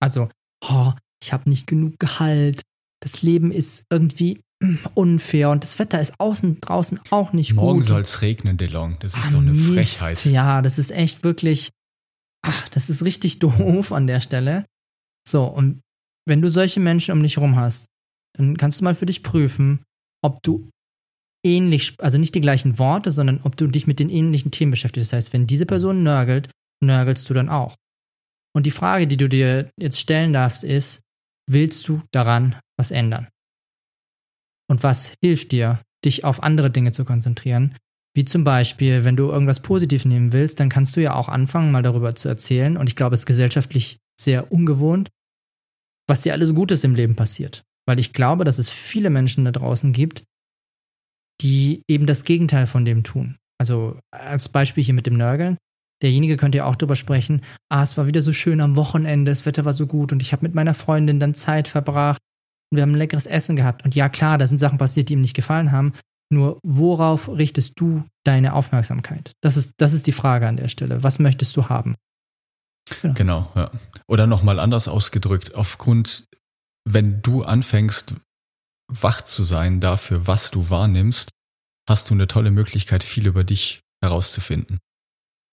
Also, 0.00 0.28
oh, 0.68 0.92
ich 1.22 1.32
habe 1.32 1.48
nicht 1.48 1.66
genug 1.66 1.98
Gehalt, 1.98 2.62
das 3.00 3.22
Leben 3.22 3.50
ist 3.50 3.84
irgendwie 3.90 4.40
unfair 4.94 5.50
und 5.50 5.62
das 5.62 5.78
Wetter 5.78 6.00
ist 6.00 6.18
außen 6.18 6.60
draußen 6.60 7.00
auch 7.10 7.32
nicht 7.32 7.54
Morgen 7.54 7.66
gut. 7.66 7.74
Morgen 7.74 7.82
soll 7.82 8.00
es 8.00 8.22
regnen, 8.22 8.56
DeLong. 8.56 8.98
Das 9.00 9.14
ist 9.14 9.28
ah, 9.28 9.30
doch 9.32 9.40
eine 9.40 9.52
Mist. 9.52 9.96
Frechheit. 9.96 10.24
Ja, 10.26 10.62
das 10.62 10.78
ist 10.78 10.90
echt 10.90 11.24
wirklich, 11.24 11.70
ach, 12.42 12.68
das 12.68 12.88
ist 12.88 13.02
richtig 13.02 13.38
doof 13.40 13.92
an 13.92 14.06
der 14.06 14.20
Stelle. 14.20 14.64
So, 15.28 15.44
und 15.44 15.82
wenn 16.26 16.42
du 16.42 16.48
solche 16.50 16.80
Menschen 16.80 17.12
um 17.12 17.22
dich 17.22 17.36
herum 17.36 17.56
hast, 17.56 17.86
dann 18.36 18.56
kannst 18.56 18.80
du 18.80 18.84
mal 18.84 18.94
für 18.94 19.06
dich 19.06 19.22
prüfen, 19.22 19.82
ob 20.22 20.42
du 20.42 20.70
ähnlich, 21.44 21.94
also 21.98 22.18
nicht 22.18 22.34
die 22.34 22.40
gleichen 22.40 22.78
Worte, 22.78 23.10
sondern 23.10 23.40
ob 23.42 23.56
du 23.56 23.66
dich 23.66 23.86
mit 23.86 23.98
den 23.98 24.10
ähnlichen 24.10 24.50
Themen 24.50 24.72
beschäftigst. 24.72 25.12
Das 25.12 25.16
heißt, 25.16 25.32
wenn 25.32 25.46
diese 25.46 25.66
Person 25.66 26.02
nörgelt, 26.02 26.50
nörgelst 26.82 27.28
du 27.30 27.34
dann 27.34 27.48
auch. 27.48 27.76
Und 28.54 28.66
die 28.66 28.70
Frage, 28.70 29.06
die 29.06 29.16
du 29.16 29.28
dir 29.28 29.70
jetzt 29.78 30.00
stellen 30.00 30.32
darfst, 30.32 30.64
ist, 30.64 31.02
willst 31.48 31.86
du 31.88 32.02
daran 32.10 32.58
was 32.78 32.90
ändern? 32.90 33.28
Und 34.68 34.82
was 34.82 35.14
hilft 35.22 35.52
dir, 35.52 35.80
dich 36.04 36.24
auf 36.24 36.42
andere 36.42 36.70
Dinge 36.70 36.92
zu 36.92 37.04
konzentrieren? 37.04 37.76
Wie 38.14 38.24
zum 38.24 38.44
Beispiel, 38.44 39.04
wenn 39.04 39.16
du 39.16 39.28
irgendwas 39.28 39.60
positiv 39.60 40.04
nehmen 40.04 40.32
willst, 40.32 40.58
dann 40.58 40.70
kannst 40.70 40.96
du 40.96 41.02
ja 41.02 41.14
auch 41.14 41.28
anfangen, 41.28 41.70
mal 41.70 41.82
darüber 41.82 42.14
zu 42.14 42.28
erzählen. 42.28 42.76
Und 42.76 42.88
ich 42.88 42.96
glaube, 42.96 43.14
es 43.14 43.20
ist 43.20 43.26
gesellschaftlich 43.26 43.98
sehr 44.18 44.50
ungewohnt, 44.50 45.10
was 46.08 46.22
dir 46.22 46.32
alles 46.32 46.54
Gutes 46.54 46.84
im 46.84 46.94
Leben 46.94 47.16
passiert. 47.16 47.64
Weil 47.86 47.98
ich 47.98 48.12
glaube, 48.12 48.44
dass 48.44 48.58
es 48.58 48.70
viele 48.70 49.10
Menschen 49.10 49.44
da 49.44 49.52
draußen 49.52 49.92
gibt, 49.92 50.24
die 51.42 51.82
eben 51.88 52.06
das 52.06 52.24
Gegenteil 52.24 52.66
von 52.66 52.84
dem 52.84 53.04
tun. 53.04 53.36
Also 53.58 53.98
als 54.10 54.48
Beispiel 54.48 54.84
hier 54.84 54.94
mit 54.94 55.06
dem 55.06 55.16
Nörgeln. 55.16 55.56
Derjenige 56.02 56.36
könnte 56.36 56.58
ja 56.58 56.66
auch 56.66 56.76
darüber 56.76 56.96
sprechen, 56.96 57.40
ah, 57.70 57.82
es 57.82 57.96
war 57.96 58.06
wieder 58.06 58.20
so 58.20 58.34
schön 58.34 58.60
am 58.60 58.76
Wochenende, 58.76 59.32
das 59.32 59.46
Wetter 59.46 59.64
war 59.64 59.72
so 59.72 59.86
gut 59.86 60.12
und 60.12 60.20
ich 60.20 60.32
habe 60.32 60.42
mit 60.42 60.54
meiner 60.54 60.74
Freundin 60.74 61.20
dann 61.20 61.34
Zeit 61.34 61.68
verbracht 61.68 62.20
und 62.70 62.76
wir 62.76 62.82
haben 62.82 62.92
ein 62.92 62.98
leckeres 62.98 63.24
Essen 63.24 63.56
gehabt. 63.56 63.82
Und 63.84 63.94
ja, 63.94 64.10
klar, 64.10 64.36
da 64.36 64.46
sind 64.46 64.58
Sachen 64.58 64.76
passiert, 64.76 65.08
die 65.08 65.14
ihm 65.14 65.22
nicht 65.22 65.34
gefallen 65.34 65.72
haben. 65.72 65.92
Nur 66.30 66.58
worauf 66.62 67.28
richtest 67.28 67.74
du 67.76 68.04
deine 68.24 68.52
Aufmerksamkeit? 68.52 69.32
Das 69.40 69.56
ist, 69.56 69.74
das 69.78 69.92
ist 69.94 70.06
die 70.06 70.12
Frage 70.12 70.46
an 70.46 70.56
der 70.56 70.68
Stelle. 70.68 71.02
Was 71.02 71.18
möchtest 71.18 71.56
du 71.56 71.68
haben? 71.68 71.94
Genau, 73.02 73.14
genau 73.14 73.52
ja. 73.54 73.70
Oder 74.08 74.26
nochmal 74.26 74.60
anders 74.60 74.88
ausgedrückt, 74.88 75.54
aufgrund, 75.54 76.26
wenn 76.88 77.22
du 77.22 77.42
anfängst, 77.42 78.14
wach 78.88 79.22
zu 79.22 79.42
sein 79.42 79.80
dafür, 79.80 80.26
was 80.26 80.50
du 80.50 80.70
wahrnimmst, 80.70 81.30
hast 81.88 82.10
du 82.10 82.14
eine 82.14 82.26
tolle 82.26 82.50
Möglichkeit, 82.50 83.02
viel 83.02 83.26
über 83.26 83.44
dich 83.44 83.80
herauszufinden. 84.02 84.78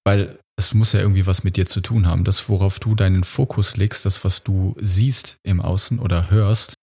Weil 0.06 0.40
es 0.56 0.74
muss 0.74 0.94
ja 0.94 1.00
irgendwie 1.00 1.26
was 1.26 1.44
mit 1.44 1.58
dir 1.58 1.66
zu 1.66 1.82
tun 1.82 2.08
haben. 2.08 2.24
Das, 2.24 2.50
worauf 2.50 2.80
du 2.80 2.96
deinen 2.96 3.24
Fokus 3.24 3.76
legst, 3.78 4.06
das, 4.06 4.24
was 4.24 4.44
du 4.44 4.76
siehst 4.80 5.38
im 5.44 5.62
Außen 5.62 6.00
oder 6.00 6.30
hörst, 6.30 6.76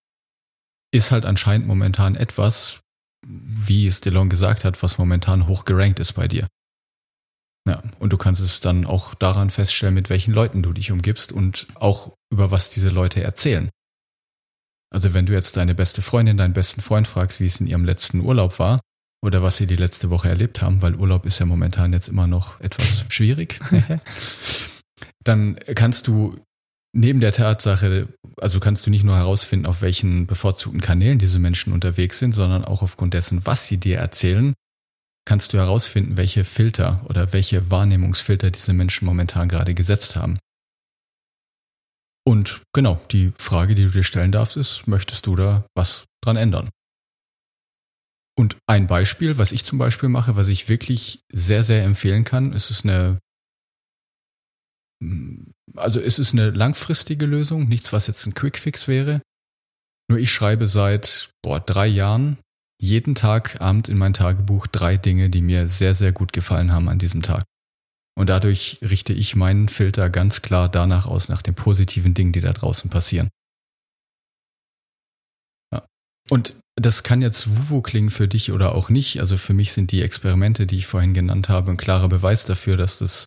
ist 0.92 1.12
halt 1.12 1.24
anscheinend 1.24 1.66
momentan 1.66 2.16
etwas, 2.16 2.80
wie 3.24 3.86
es 3.86 4.00
DeLong 4.00 4.28
gesagt 4.28 4.64
hat, 4.64 4.82
was 4.82 4.98
momentan 4.98 5.46
hoch 5.46 5.64
gerankt 5.64 6.00
ist 6.00 6.14
bei 6.14 6.26
dir. 6.26 6.48
Ja, 7.68 7.82
und 7.98 8.12
du 8.12 8.16
kannst 8.16 8.40
es 8.40 8.60
dann 8.60 8.86
auch 8.86 9.14
daran 9.14 9.50
feststellen, 9.50 9.94
mit 9.94 10.08
welchen 10.08 10.32
Leuten 10.32 10.62
du 10.62 10.72
dich 10.72 10.92
umgibst 10.92 11.32
und 11.32 11.66
auch 11.74 12.14
über 12.32 12.50
was 12.50 12.70
diese 12.70 12.88
Leute 12.88 13.22
erzählen. 13.22 13.70
Also 14.92 15.14
wenn 15.14 15.26
du 15.26 15.32
jetzt 15.32 15.56
deine 15.56 15.74
beste 15.74 16.02
Freundin, 16.02 16.36
deinen 16.36 16.52
besten 16.52 16.80
Freund 16.80 17.06
fragst, 17.06 17.38
wie 17.38 17.44
es 17.44 17.60
in 17.60 17.66
ihrem 17.66 17.84
letzten 17.84 18.20
Urlaub 18.20 18.58
war 18.58 18.80
oder 19.22 19.42
was 19.42 19.58
sie 19.58 19.66
die 19.66 19.76
letzte 19.76 20.10
Woche 20.10 20.28
erlebt 20.28 20.62
haben, 20.62 20.82
weil 20.82 20.96
Urlaub 20.96 21.26
ist 21.26 21.38
ja 21.38 21.46
momentan 21.46 21.92
jetzt 21.92 22.08
immer 22.08 22.26
noch 22.26 22.60
etwas 22.60 23.04
schwierig, 23.08 23.60
dann 25.24 25.56
kannst 25.74 26.08
du 26.08 26.36
neben 26.92 27.20
der 27.20 27.32
Tatsache, 27.32 28.08
also 28.36 28.58
kannst 28.58 28.86
du 28.86 28.90
nicht 28.90 29.04
nur 29.04 29.16
herausfinden, 29.16 29.66
auf 29.66 29.80
welchen 29.82 30.26
bevorzugten 30.26 30.80
Kanälen 30.80 31.18
diese 31.18 31.38
Menschen 31.38 31.72
unterwegs 31.72 32.18
sind, 32.18 32.32
sondern 32.32 32.64
auch 32.64 32.82
aufgrund 32.82 33.14
dessen, 33.14 33.46
was 33.46 33.68
sie 33.68 33.78
dir 33.78 33.98
erzählen, 33.98 34.54
kannst 35.24 35.52
du 35.52 35.58
herausfinden, 35.58 36.16
welche 36.16 36.44
Filter 36.44 37.04
oder 37.08 37.32
welche 37.32 37.70
Wahrnehmungsfilter 37.70 38.50
diese 38.50 38.72
Menschen 38.72 39.06
momentan 39.06 39.48
gerade 39.48 39.74
gesetzt 39.74 40.16
haben. 40.16 40.38
Und 42.26 42.62
genau, 42.72 43.00
die 43.10 43.32
Frage, 43.38 43.74
die 43.74 43.84
du 43.84 43.90
dir 43.90 44.04
stellen 44.04 44.32
darfst, 44.32 44.56
ist, 44.56 44.86
möchtest 44.86 45.26
du 45.26 45.36
da 45.36 45.66
was 45.74 46.04
dran 46.22 46.36
ändern? 46.36 46.68
Und 48.38 48.58
ein 48.66 48.86
Beispiel, 48.86 49.36
was 49.38 49.52
ich 49.52 49.64
zum 49.64 49.78
Beispiel 49.78 50.08
mache, 50.08 50.36
was 50.36 50.48
ich 50.48 50.68
wirklich 50.68 51.22
sehr, 51.32 51.62
sehr 51.62 51.84
empfehlen 51.84 52.24
kann, 52.24 52.52
ist 52.52 52.70
es 52.70 52.84
eine, 52.84 53.18
also 55.76 56.00
ist 56.00 56.18
es 56.18 56.32
eine 56.32 56.50
langfristige 56.50 57.26
Lösung, 57.26 57.68
nichts, 57.68 57.92
was 57.92 58.06
jetzt 58.06 58.26
ein 58.26 58.34
Quickfix 58.34 58.88
wäre. 58.88 59.20
Nur 60.08 60.18
ich 60.18 60.32
schreibe 60.32 60.66
seit, 60.66 61.30
boah, 61.42 61.60
drei 61.60 61.86
Jahren 61.86 62.38
jeden 62.80 63.14
Tag 63.14 63.60
Abend 63.60 63.88
in 63.88 63.98
mein 63.98 64.14
Tagebuch 64.14 64.66
drei 64.66 64.96
Dinge, 64.96 65.28
die 65.28 65.42
mir 65.42 65.68
sehr, 65.68 65.94
sehr 65.94 66.12
gut 66.12 66.32
gefallen 66.32 66.72
haben 66.72 66.88
an 66.88 66.98
diesem 66.98 67.20
Tag. 67.20 67.44
Und 68.16 68.28
dadurch 68.28 68.78
richte 68.82 69.12
ich 69.12 69.36
meinen 69.36 69.68
Filter 69.68 70.08
ganz 70.10 70.42
klar 70.42 70.68
danach 70.68 71.06
aus, 71.06 71.28
nach 71.28 71.42
den 71.42 71.54
positiven 71.54 72.14
Dingen, 72.14 72.32
die 72.32 72.40
da 72.40 72.52
draußen 72.52 72.90
passieren. 72.90 73.28
Ja. 75.72 75.86
Und 76.30 76.54
das 76.76 77.02
kann 77.02 77.20
jetzt 77.20 77.56
Wuwu 77.56 77.82
klingen 77.82 78.10
für 78.10 78.28
dich 78.28 78.50
oder 78.50 78.74
auch 78.74 78.88
nicht. 78.88 79.20
Also 79.20 79.36
für 79.36 79.52
mich 79.52 79.72
sind 79.72 79.92
die 79.92 80.00
Experimente, 80.00 80.66
die 80.66 80.78
ich 80.78 80.86
vorhin 80.86 81.12
genannt 81.12 81.50
habe, 81.50 81.70
ein 81.70 81.76
klarer 81.76 82.08
Beweis 82.08 82.46
dafür, 82.46 82.78
dass 82.78 82.98
das 82.98 83.26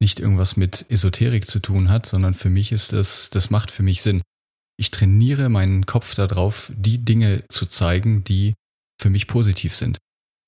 nicht 0.00 0.20
irgendwas 0.20 0.56
mit 0.56 0.86
Esoterik 0.88 1.46
zu 1.46 1.58
tun 1.58 1.90
hat, 1.90 2.06
sondern 2.06 2.34
für 2.34 2.50
mich 2.50 2.70
ist 2.70 2.92
das, 2.92 3.30
das 3.30 3.50
macht 3.50 3.72
für 3.72 3.82
mich 3.82 4.02
Sinn. 4.02 4.22
Ich 4.76 4.92
trainiere 4.92 5.48
meinen 5.48 5.86
Kopf 5.86 6.14
darauf, 6.14 6.72
die 6.76 7.04
Dinge 7.04 7.44
zu 7.48 7.66
zeigen, 7.66 8.22
die 8.22 8.54
für 9.00 9.10
mich 9.10 9.26
positiv 9.26 9.74
sind. 9.74 9.98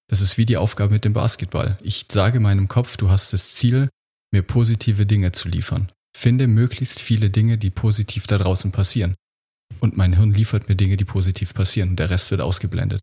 Das 0.08 0.20
ist 0.20 0.38
wie 0.38 0.46
die 0.46 0.56
Aufgabe 0.56 0.92
mit 0.92 1.04
dem 1.04 1.12
Basketball. 1.12 1.78
Ich 1.82 2.06
sage 2.10 2.40
meinem 2.40 2.68
Kopf, 2.68 2.96
du 2.96 3.10
hast 3.10 3.32
das 3.32 3.54
Ziel, 3.54 3.88
mir 4.32 4.42
positive 4.42 5.06
Dinge 5.06 5.32
zu 5.32 5.48
liefern. 5.48 5.90
Finde 6.16 6.48
möglichst 6.48 7.00
viele 7.00 7.30
Dinge, 7.30 7.58
die 7.58 7.70
positiv 7.70 8.26
da 8.26 8.38
draußen 8.38 8.72
passieren. 8.72 9.14
Und 9.78 9.96
mein 9.96 10.14
Hirn 10.14 10.32
liefert 10.32 10.68
mir 10.68 10.74
Dinge, 10.74 10.96
die 10.96 11.04
positiv 11.04 11.54
passieren. 11.54 11.94
Der 11.94 12.10
Rest 12.10 12.30
wird 12.30 12.40
ausgeblendet. 12.40 13.00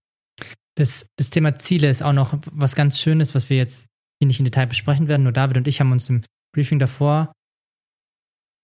Das, 0.75 1.07
das 1.15 1.29
Thema 1.29 1.57
Ziele 1.57 1.89
ist 1.89 2.03
auch 2.03 2.13
noch 2.13 2.37
was 2.51 2.75
ganz 2.75 2.99
Schönes, 2.99 3.33
was 3.33 3.49
wir 3.49 3.57
jetzt 3.57 3.87
hier 4.19 4.27
nicht 4.27 4.39
in 4.39 4.45
Detail 4.45 4.67
besprechen 4.67 5.07
werden. 5.07 5.23
Nur 5.23 5.31
David 5.31 5.57
und 5.57 5.67
ich 5.67 5.79
haben 5.79 5.91
uns 5.91 6.09
im 6.09 6.23
Briefing 6.53 6.79
davor. 6.79 7.31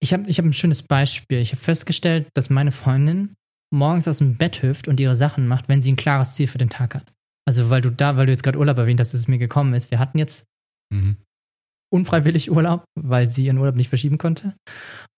Ich 0.00 0.12
habe 0.12 0.28
ich 0.28 0.38
hab 0.38 0.44
ein 0.44 0.52
schönes 0.52 0.82
Beispiel. 0.82 1.38
Ich 1.38 1.52
habe 1.52 1.62
festgestellt, 1.62 2.28
dass 2.34 2.50
meine 2.50 2.72
Freundin 2.72 3.34
morgens 3.74 4.08
aus 4.08 4.18
dem 4.18 4.36
Bett 4.36 4.62
hüpft 4.62 4.88
und 4.88 5.00
ihre 5.00 5.16
Sachen 5.16 5.46
macht, 5.46 5.68
wenn 5.68 5.82
sie 5.82 5.92
ein 5.92 5.96
klares 5.96 6.34
Ziel 6.34 6.46
für 6.46 6.58
den 6.58 6.70
Tag 6.70 6.94
hat. 6.94 7.12
Also 7.46 7.70
weil 7.70 7.82
du 7.82 7.90
da, 7.90 8.16
weil 8.16 8.26
du 8.26 8.32
jetzt 8.32 8.42
gerade 8.42 8.58
Urlaub 8.58 8.78
erwähnt 8.78 9.00
hast, 9.00 9.12
dass 9.12 9.20
es 9.20 9.28
mir 9.28 9.38
gekommen 9.38 9.74
ist. 9.74 9.90
Wir 9.90 9.98
hatten 9.98 10.18
jetzt 10.18 10.46
mhm. 10.92 11.16
unfreiwillig 11.92 12.50
Urlaub, 12.50 12.84
weil 12.98 13.28
sie 13.28 13.44
ihren 13.44 13.58
Urlaub 13.58 13.76
nicht 13.76 13.88
verschieben 13.88 14.18
konnte. 14.18 14.54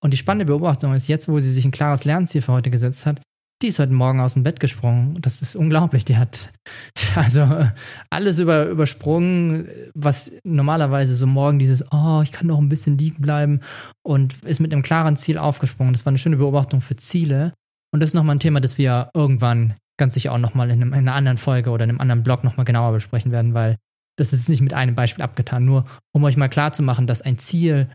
Und 0.03 0.13
die 0.13 0.17
spannende 0.17 0.47
Beobachtung 0.47 0.95
ist 0.95 1.09
jetzt, 1.09 1.29
wo 1.29 1.39
sie 1.39 1.53
sich 1.53 1.65
ein 1.65 1.71
klares 1.71 2.05
Lernziel 2.05 2.43
für 2.43 2.53
heute 2.53 2.71
gesetzt 2.71 3.07
hat, 3.07 3.21
die 3.63 3.69
ist 3.69 3.79
heute 3.79 3.93
Morgen 3.93 4.21
aus 4.21 4.35
dem 4.35 4.43
Bett 4.43 4.61
gesprungen. 4.61 5.19
Das 5.23 5.41
ist 5.41 5.57
unglaublich. 5.57 6.05
Die 6.05 6.19
hat 6.19 6.53
also 7.15 7.69
alles 8.11 8.39
über, 8.39 8.67
übersprungen, 8.67 9.69
was 9.95 10.31
normalerweise 10.45 11.15
so 11.15 11.27
morgen 11.27 11.59
dieses, 11.59 11.85
oh, 11.91 12.21
ich 12.23 12.33
kann 12.33 12.49
noch 12.49 12.59
ein 12.59 12.69
bisschen 12.69 12.99
liegen 12.99 13.23
bleiben 13.23 13.61
und 14.03 14.43
ist 14.45 14.61
mit 14.61 14.73
einem 14.73 14.83
klaren 14.83 15.17
Ziel 15.17 15.39
aufgesprungen. 15.39 15.95
Das 15.95 16.05
war 16.05 16.11
eine 16.11 16.19
schöne 16.19 16.37
Beobachtung 16.37 16.81
für 16.81 16.97
Ziele. 16.97 17.55
Und 17.93 18.01
das 18.01 18.11
ist 18.11 18.15
nochmal 18.15 18.37
ein 18.37 18.41
Thema, 18.41 18.61
das 18.61 18.79
wir 18.79 19.11
irgendwann 19.15 19.77
ganz 19.99 20.15
sicher 20.15 20.33
auch 20.33 20.39
nochmal 20.39 20.71
in, 20.71 20.83
in 20.83 20.95
einer 20.95 21.15
anderen 21.15 21.39
Folge 21.39 21.71
oder 21.71 21.85
in 21.85 21.91
einem 21.91 22.01
anderen 22.01 22.23
Blog 22.23 22.45
nochmal 22.45 22.67
genauer 22.67 22.93
besprechen 22.93 23.33
werden, 23.33 23.55
weil 23.55 23.77
das 24.19 24.33
ist 24.33 24.49
nicht 24.49 24.61
mit 24.61 24.75
einem 24.75 24.95
Beispiel 24.95 25.23
abgetan. 25.23 25.65
Nur 25.65 25.85
um 26.13 26.25
euch 26.25 26.37
mal 26.37 26.49
klar 26.49 26.73
zu 26.73 26.83
machen, 26.83 27.07
dass 27.07 27.23
ein 27.23 27.39
Ziel 27.39 27.91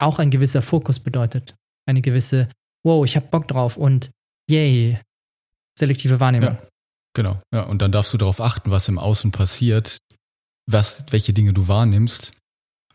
auch 0.00 0.18
ein 0.18 0.30
gewisser 0.30 0.62
Fokus 0.62 1.00
bedeutet. 1.00 1.56
Eine 1.86 2.02
gewisse, 2.02 2.48
wow, 2.84 3.04
ich 3.04 3.16
hab 3.16 3.30
Bock 3.30 3.48
drauf 3.48 3.76
und 3.76 4.10
yay, 4.48 4.98
selektive 5.78 6.20
Wahrnehmung. 6.20 6.54
Ja, 6.54 6.68
genau. 7.14 7.40
Ja, 7.52 7.62
und 7.62 7.82
dann 7.82 7.92
darfst 7.92 8.12
du 8.12 8.18
darauf 8.18 8.40
achten, 8.40 8.70
was 8.70 8.88
im 8.88 8.98
Außen 8.98 9.32
passiert, 9.32 9.98
was, 10.66 11.06
welche 11.10 11.32
Dinge 11.32 11.52
du 11.52 11.68
wahrnimmst 11.68 12.36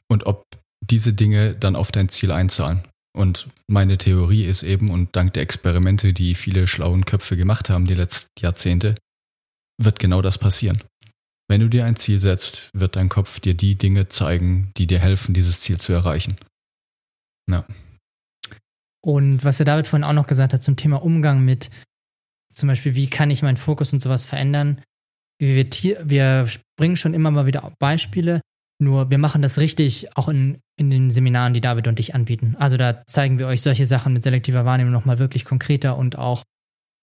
und 0.08 0.26
ob 0.26 0.44
diese 0.82 1.14
Dinge 1.14 1.56
dann 1.56 1.76
auf 1.76 1.92
dein 1.92 2.10
Ziel 2.10 2.32
einzahlen. 2.32 2.84
Und 3.16 3.48
meine 3.68 3.98
Theorie 3.98 4.46
ist 4.46 4.64
eben, 4.64 4.90
und 4.90 5.16
dank 5.16 5.34
der 5.34 5.44
Experimente, 5.44 6.14
die 6.14 6.34
viele 6.34 6.68
schlauen 6.68 7.06
Köpfe 7.06 7.38
gemacht 7.38 7.70
haben 7.70 7.86
die 7.86 7.94
letzten 7.94 8.30
Jahrzehnte, 8.40 8.96
wird 9.80 10.00
genau 10.00 10.22
das 10.22 10.38
passieren. 10.38 10.82
Wenn 11.48 11.62
du 11.62 11.70
dir 11.70 11.86
ein 11.86 11.96
Ziel 11.96 12.20
setzt, 12.20 12.70
wird 12.74 12.96
dein 12.96 13.10
Kopf 13.10 13.40
dir 13.40 13.54
die 13.54 13.76
Dinge 13.76 14.08
zeigen, 14.08 14.72
die 14.78 14.88
dir 14.88 15.00
helfen, 15.00 15.34
dieses 15.34 15.62
Ziel 15.62 15.80
zu 15.80 15.94
erreichen. 15.94 16.36
Ja. 17.50 17.66
Und 19.06 19.44
was 19.44 19.58
der 19.58 19.66
David 19.66 19.86
vorhin 19.86 20.06
auch 20.06 20.14
noch 20.14 20.28
gesagt 20.28 20.54
hat 20.54 20.64
zum 20.64 20.78
Thema 20.78 21.04
Umgang 21.04 21.44
mit 21.44 21.70
zum 22.54 22.68
Beispiel, 22.68 22.96
wie 22.96 23.10
kann 23.10 23.32
ich 23.32 23.42
meinen 23.42 23.58
Fokus 23.58 23.94
und 23.94 24.02
sowas 24.02 24.26
verändern? 24.26 24.82
Wir, 25.40 25.66
wir 25.66 26.48
bringen 26.78 26.96
schon 26.96 27.14
immer 27.14 27.32
mal 27.32 27.46
wieder 27.46 27.74
Beispiele, 27.80 28.42
nur 28.80 29.10
wir 29.10 29.18
machen 29.18 29.42
das 29.42 29.58
richtig 29.58 30.16
auch 30.16 30.30
in, 30.30 30.62
in 30.76 30.90
den 30.90 31.12
Seminaren, 31.12 31.54
die 31.54 31.62
David 31.62 31.88
und 31.88 32.00
ich 32.00 32.16
anbieten. 32.16 32.56
Also 32.58 32.78
da 32.78 33.06
zeigen 33.06 33.40
wir 33.40 33.48
euch 33.48 33.62
solche 33.62 33.86
Sachen 33.86 34.14
mit 34.14 34.24
selektiver 34.24 34.66
Wahrnehmung 34.66 34.94
nochmal 34.94 35.20
wirklich 35.20 35.46
konkreter 35.46 35.98
und 35.98 36.18
auch 36.18 36.44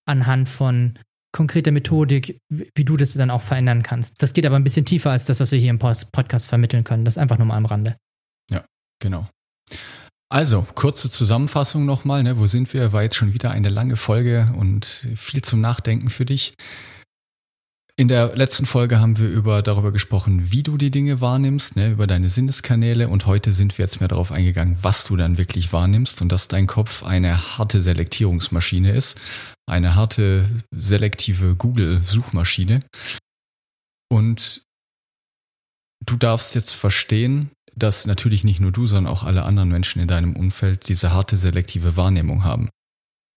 anhand 0.07 0.49
von 0.49 0.99
konkreter 1.33 1.71
Methodik, 1.71 2.41
wie 2.49 2.85
du 2.85 2.97
das 2.97 3.13
dann 3.13 3.31
auch 3.31 3.43
verändern 3.43 3.83
kannst. 3.83 4.15
Das 4.19 4.33
geht 4.33 4.47
aber 4.47 4.57
ein 4.57 4.65
bisschen 4.65 4.85
tiefer 4.85 5.11
als 5.13 5.25
das, 5.25 5.39
was 5.39 5.53
wir 5.53 5.61
hier 5.61 5.71
im 5.71 5.79
Podcast 5.79 6.49
vermitteln 6.49 6.83
können. 6.83 7.05
Das 7.05 7.19
einfach 7.19 7.39
nur 7.39 7.47
mal 7.47 7.57
am 7.57 7.67
Rande. 7.67 7.97
Ja, 8.51 8.65
genau. 9.01 9.29
Also, 10.29 10.67
kurze 10.75 11.11
Zusammenfassung 11.11 11.87
nochmal. 11.87 12.23
Ne? 12.23 12.39
Wo 12.39 12.47
sind 12.47 12.73
wir? 12.73 12.93
War 12.93 13.03
jetzt 13.03 13.17
schon 13.17 13.35
wieder 13.35 13.51
eine 13.51 13.69
lange 13.69 13.97
Folge 13.97 14.53
und 14.57 14.85
viel 14.85 15.43
zum 15.43 15.61
Nachdenken 15.61 16.09
für 16.09 16.25
dich. 16.25 16.55
In 18.01 18.09
der 18.09 18.35
letzten 18.35 18.65
Folge 18.65 18.99
haben 18.99 19.19
wir 19.19 19.29
über 19.29 19.61
darüber 19.61 19.93
gesprochen, 19.93 20.51
wie 20.51 20.63
du 20.63 20.79
die 20.79 20.91
Dinge 20.91 21.21
wahrnimmst, 21.21 21.77
ne, 21.77 21.91
über 21.91 22.07
deine 22.07 22.31
Sinneskanäle 22.31 23.11
und 23.11 23.27
heute 23.27 23.53
sind 23.53 23.77
wir 23.77 23.85
jetzt 23.85 24.01
mehr 24.01 24.09
darauf 24.09 24.33
eingegangen, 24.33 24.79
was 24.81 25.05
du 25.05 25.19
dann 25.19 25.37
wirklich 25.37 25.71
wahrnimmst 25.75 26.23
und 26.23 26.31
dass 26.33 26.49
dein 26.49 26.67
Kopf 26.67 27.03
eine 27.03 27.59
harte 27.59 27.83
Selektierungsmaschine 27.83 28.93
ist, 28.93 29.21
eine 29.67 29.97
harte 29.97 30.49
selektive 30.71 31.57
Google-Suchmaschine. 31.57 32.81
Und 34.11 34.63
du 36.07 36.17
darfst 36.17 36.55
jetzt 36.55 36.73
verstehen, 36.73 37.51
dass 37.77 38.07
natürlich 38.07 38.45
nicht 38.45 38.61
nur 38.61 38.73
du, 38.73 38.87
sondern 38.87 39.13
auch 39.13 39.25
alle 39.25 39.43
anderen 39.43 39.69
Menschen 39.69 40.01
in 40.01 40.09
deinem 40.09 40.37
Umfeld 40.37 40.89
diese 40.89 41.13
harte 41.13 41.37
selektive 41.37 41.99
Wahrnehmung 41.99 42.45
haben. 42.45 42.71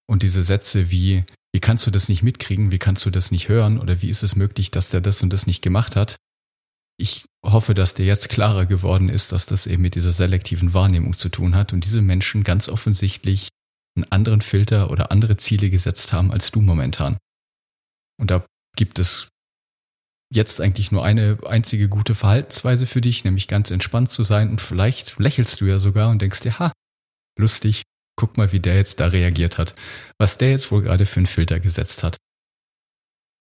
Und 0.08 0.24
diese 0.24 0.42
Sätze 0.42 0.90
wie, 0.90 1.26
wie 1.54 1.60
kannst 1.60 1.86
du 1.86 1.92
das 1.92 2.10
nicht 2.10 2.24
mitkriegen, 2.24 2.72
wie 2.72 2.80
kannst 2.80 3.06
du 3.06 3.12
das 3.12 3.32
nicht 3.32 3.48
hören 3.48 3.80
oder 3.80 4.02
wie 4.02 4.10
ist 4.10 4.24
es 4.24 4.36
möglich, 4.36 4.72
dass 4.72 4.90
der 4.90 5.02
das 5.02 5.22
und 5.22 5.32
das 5.32 5.48
nicht 5.48 5.62
gemacht 5.62 5.96
hat? 5.96 6.18
Ich 6.98 7.26
hoffe, 7.46 7.74
dass 7.74 7.94
dir 7.94 8.06
jetzt 8.06 8.30
klarer 8.30 8.66
geworden 8.66 9.10
ist, 9.10 9.32
dass 9.32 9.46
das 9.46 9.68
eben 9.68 9.82
mit 9.82 9.96
dieser 9.96 10.12
selektiven 10.12 10.74
Wahrnehmung 10.74 11.14
zu 11.14 11.30
tun 11.30 11.56
hat 11.56 11.74
und 11.74 11.86
diese 11.86 12.02
Menschen 12.02 12.44
ganz 12.44 12.70
offensichtlich 12.70 13.50
einen 13.96 14.12
anderen 14.12 14.42
Filter 14.42 14.90
oder 14.90 15.12
andere 15.12 15.38
Ziele 15.38 15.70
gesetzt 15.70 16.12
haben 16.14 16.32
als 16.32 16.52
du 16.52 16.62
momentan. 16.62 17.18
Und 18.20 18.32
da 18.32 18.46
gibt 18.76 18.98
es 18.98 19.30
jetzt 20.32 20.62
eigentlich 20.62 20.92
nur 20.92 21.06
eine 21.06 21.38
einzige 21.46 21.90
gute 21.90 22.16
Verhaltensweise 22.16 22.88
für 22.88 23.02
dich, 23.02 23.24
nämlich 23.24 23.48
ganz 23.48 23.70
entspannt 23.70 24.10
zu 24.10 24.24
sein 24.24 24.50
und 24.50 24.62
vielleicht 24.62 25.20
lächelst 25.20 25.62
du 25.62 25.66
ja 25.66 25.78
sogar 25.78 26.10
und 26.10 26.22
denkst 26.22 26.42
dir, 26.42 26.58
ha, 26.58 26.72
lustig, 27.38 27.84
guck 28.16 28.38
mal, 28.38 28.52
wie 28.52 28.60
der 28.60 28.76
jetzt 28.76 29.00
da 29.00 29.08
reagiert 29.08 29.58
hat, 29.58 29.76
was 30.20 30.38
der 30.38 30.52
jetzt 30.52 30.72
wohl 30.72 30.82
gerade 30.82 31.06
für 31.06 31.18
einen 31.18 31.26
Filter 31.26 31.60
gesetzt 31.60 32.04
hat. 32.04 32.18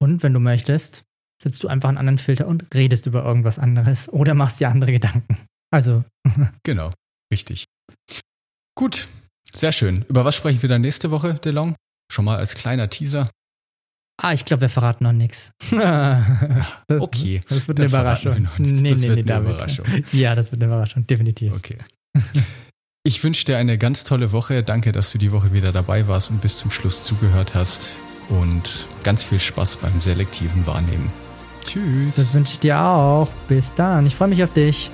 Und 0.00 0.22
wenn 0.22 0.32
du 0.32 0.40
möchtest, 0.40 1.04
setzt 1.42 1.62
du 1.62 1.68
einfach 1.68 1.88
einen 1.88 1.98
anderen 1.98 2.18
Filter 2.18 2.46
und 2.46 2.74
redest 2.74 3.06
über 3.06 3.24
irgendwas 3.24 3.58
anderes 3.58 4.08
oder 4.08 4.34
machst 4.34 4.60
dir 4.60 4.68
andere 4.68 4.92
Gedanken. 4.92 5.38
Also. 5.70 6.04
genau, 6.64 6.90
richtig. 7.32 7.66
Gut, 8.74 9.08
sehr 9.54 9.72
schön. 9.72 10.04
Über 10.08 10.24
was 10.24 10.34
sprechen 10.36 10.62
wir 10.62 10.68
dann 10.68 10.80
nächste 10.80 11.10
Woche, 11.10 11.34
DeLong? 11.34 11.76
Schon 12.10 12.24
mal 12.24 12.38
als 12.38 12.54
kleiner 12.54 12.88
Teaser. 12.88 13.30
Ah, 14.20 14.32
ich 14.32 14.44
glaube, 14.44 14.62
wir 14.62 14.68
verraten 14.68 15.04
noch 15.04 15.12
nichts. 15.12 15.52
okay. 16.88 17.40
Das 17.48 17.66
wird 17.66 17.80
eine 17.80 17.88
Überraschung. 17.88 18.48
Nee, 18.58 18.90
das 18.90 19.00
nee, 19.00 19.08
wird 19.08 19.24
nee, 19.24 19.32
eine 19.32 19.40
Überraschung. 19.40 19.86
Ja, 20.12 20.34
das 20.34 20.52
wird 20.52 20.62
eine 20.62 20.70
Überraschung, 20.70 21.06
definitiv. 21.06 21.54
Okay. 21.54 21.78
Ich 23.04 23.24
wünsche 23.24 23.44
dir 23.44 23.58
eine 23.58 23.78
ganz 23.78 24.04
tolle 24.04 24.30
Woche. 24.30 24.62
Danke, 24.62 24.92
dass 24.92 25.10
du 25.10 25.18
die 25.18 25.32
Woche 25.32 25.52
wieder 25.52 25.72
dabei 25.72 26.06
warst 26.06 26.30
und 26.30 26.40
bis 26.40 26.56
zum 26.56 26.70
Schluss 26.70 27.02
zugehört 27.02 27.52
hast. 27.52 27.96
Und 28.28 28.86
ganz 29.02 29.24
viel 29.24 29.40
Spaß 29.40 29.78
beim 29.78 30.00
selektiven 30.00 30.64
Wahrnehmen. 30.68 31.10
Tschüss. 31.64 32.14
Das 32.14 32.32
wünsche 32.32 32.52
ich 32.52 32.60
dir 32.60 32.80
auch. 32.80 33.28
Bis 33.48 33.74
dann. 33.74 34.06
Ich 34.06 34.14
freue 34.14 34.28
mich 34.28 34.44
auf 34.44 34.52
dich. 34.52 34.92